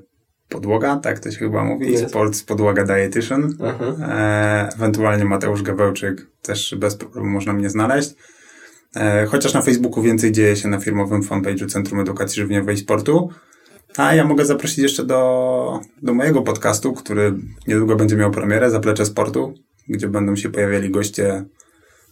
Podłoga, 0.48 0.96
tak 0.96 1.18
to 1.18 1.30
się 1.30 1.38
chyba 1.38 1.64
mówi, 1.64 1.92
Jest. 1.92 2.08
Sports 2.08 2.42
Podłoga 2.42 2.84
Dietitian. 2.84 3.54
E, 4.00 4.68
ewentualnie 4.76 5.24
Mateusz 5.24 5.62
Gawełczyk, 5.62 6.26
też 6.42 6.74
bez 6.78 6.96
problemu 6.96 7.26
można 7.26 7.52
mnie 7.52 7.70
znaleźć. 7.70 8.14
E, 8.96 9.26
chociaż 9.26 9.54
na 9.54 9.62
Facebooku 9.62 10.02
więcej 10.02 10.32
dzieje 10.32 10.56
się 10.56 10.68
na 10.68 10.80
firmowym 10.80 11.22
fanpage'u 11.22 11.66
Centrum 11.66 12.00
Edukacji 12.00 12.42
Żywieniowej 12.42 12.74
i 12.74 12.78
Sportu. 12.78 13.30
A 13.96 14.14
ja 14.14 14.24
mogę 14.24 14.44
zaprosić 14.44 14.78
jeszcze 14.78 15.04
do, 15.04 15.80
do 16.02 16.14
mojego 16.14 16.42
podcastu, 16.42 16.92
który 16.92 17.34
niedługo 17.68 17.96
będzie 17.96 18.16
miał 18.16 18.30
premierę, 18.30 18.70
Zaplecze 18.70 19.06
Sportu, 19.06 19.54
gdzie 19.88 20.08
będą 20.08 20.36
się 20.36 20.50
pojawiali 20.50 20.90
goście 20.90 21.44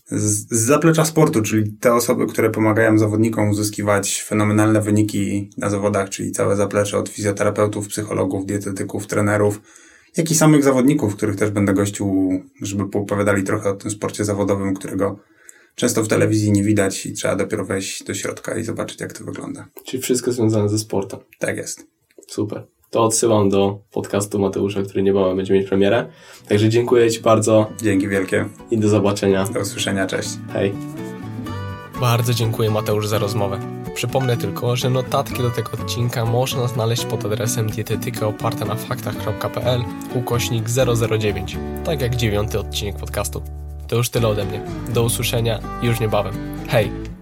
z, 0.06 0.48
z 0.50 0.64
zaplecza 0.64 1.04
sportu, 1.04 1.42
czyli 1.42 1.72
te 1.72 1.94
osoby, 1.94 2.26
które 2.26 2.50
pomagają 2.50 2.98
zawodnikom 2.98 3.48
uzyskiwać 3.48 4.22
fenomenalne 4.22 4.80
wyniki 4.80 5.50
na 5.58 5.70
zawodach, 5.70 6.08
czyli 6.08 6.32
całe 6.32 6.56
zaplecze 6.56 6.98
od 6.98 7.08
fizjoterapeutów, 7.08 7.88
psychologów, 7.88 8.46
dietetyków, 8.46 9.06
trenerów, 9.06 9.60
jak 10.16 10.30
i 10.30 10.34
samych 10.34 10.64
zawodników, 10.64 11.16
których 11.16 11.36
też 11.36 11.50
będę 11.50 11.74
gościł, 11.74 12.30
żeby 12.62 12.88
poopowiadali 12.88 13.42
trochę 13.42 13.70
o 13.70 13.74
tym 13.74 13.90
sporcie 13.90 14.24
zawodowym, 14.24 14.74
którego 14.74 15.18
często 15.74 16.02
w 16.02 16.08
telewizji 16.08 16.52
nie 16.52 16.62
widać 16.62 17.06
i 17.06 17.12
trzeba 17.12 17.36
dopiero 17.36 17.64
wejść 17.64 18.04
do 18.04 18.14
środka 18.14 18.58
i 18.58 18.64
zobaczyć, 18.64 19.00
jak 19.00 19.12
to 19.12 19.24
wygląda. 19.24 19.68
Czyli 19.84 20.02
wszystko 20.02 20.32
związane 20.32 20.68
ze 20.68 20.78
sportem. 20.78 21.20
Tak 21.38 21.56
jest. 21.56 21.86
Super. 22.28 22.66
To 22.90 23.04
odsyłam 23.04 23.48
do 23.48 23.78
podcastu 23.92 24.38
Mateusza, 24.38 24.82
który 24.82 25.02
niebawem 25.02 25.36
będzie 25.36 25.54
mieć 25.54 25.68
premierę. 25.68 26.06
Także 26.48 26.68
dziękuję 26.68 27.10
Ci 27.10 27.20
bardzo 27.20 27.66
Dzięki 27.82 28.08
wielkie. 28.08 28.48
i 28.70 28.78
do 28.78 28.88
zobaczenia. 28.88 29.44
Do 29.44 29.60
usłyszenia. 29.60 30.06
Cześć. 30.06 30.28
Hej. 30.52 30.72
Bardzo 32.00 32.34
dziękuję 32.34 32.70
Mateusz 32.70 33.06
za 33.08 33.18
rozmowę. 33.18 33.58
Przypomnę 33.94 34.36
tylko, 34.36 34.76
że 34.76 34.90
notatki 34.90 35.42
do 35.42 35.50
tego 35.50 35.70
odcinka 35.72 36.24
można 36.24 36.68
znaleźć 36.68 37.04
pod 37.04 37.24
adresem 37.24 37.70
dietetyka 37.70 38.26
oparta 38.26 38.64
na 38.64 38.74
faktach.pl 38.74 39.84
ukośnik 40.14 40.64
009, 41.18 41.56
tak 41.84 42.00
jak 42.00 42.16
dziewiąty 42.16 42.58
odcinek 42.58 42.96
podcastu. 42.96 43.42
To 43.88 43.96
już 43.96 44.10
tyle 44.10 44.28
ode 44.28 44.44
mnie. 44.44 44.60
Do 44.94 45.02
usłyszenia 45.02 45.60
już 45.82 46.00
niebawem. 46.00 46.34
Hej! 46.68 47.15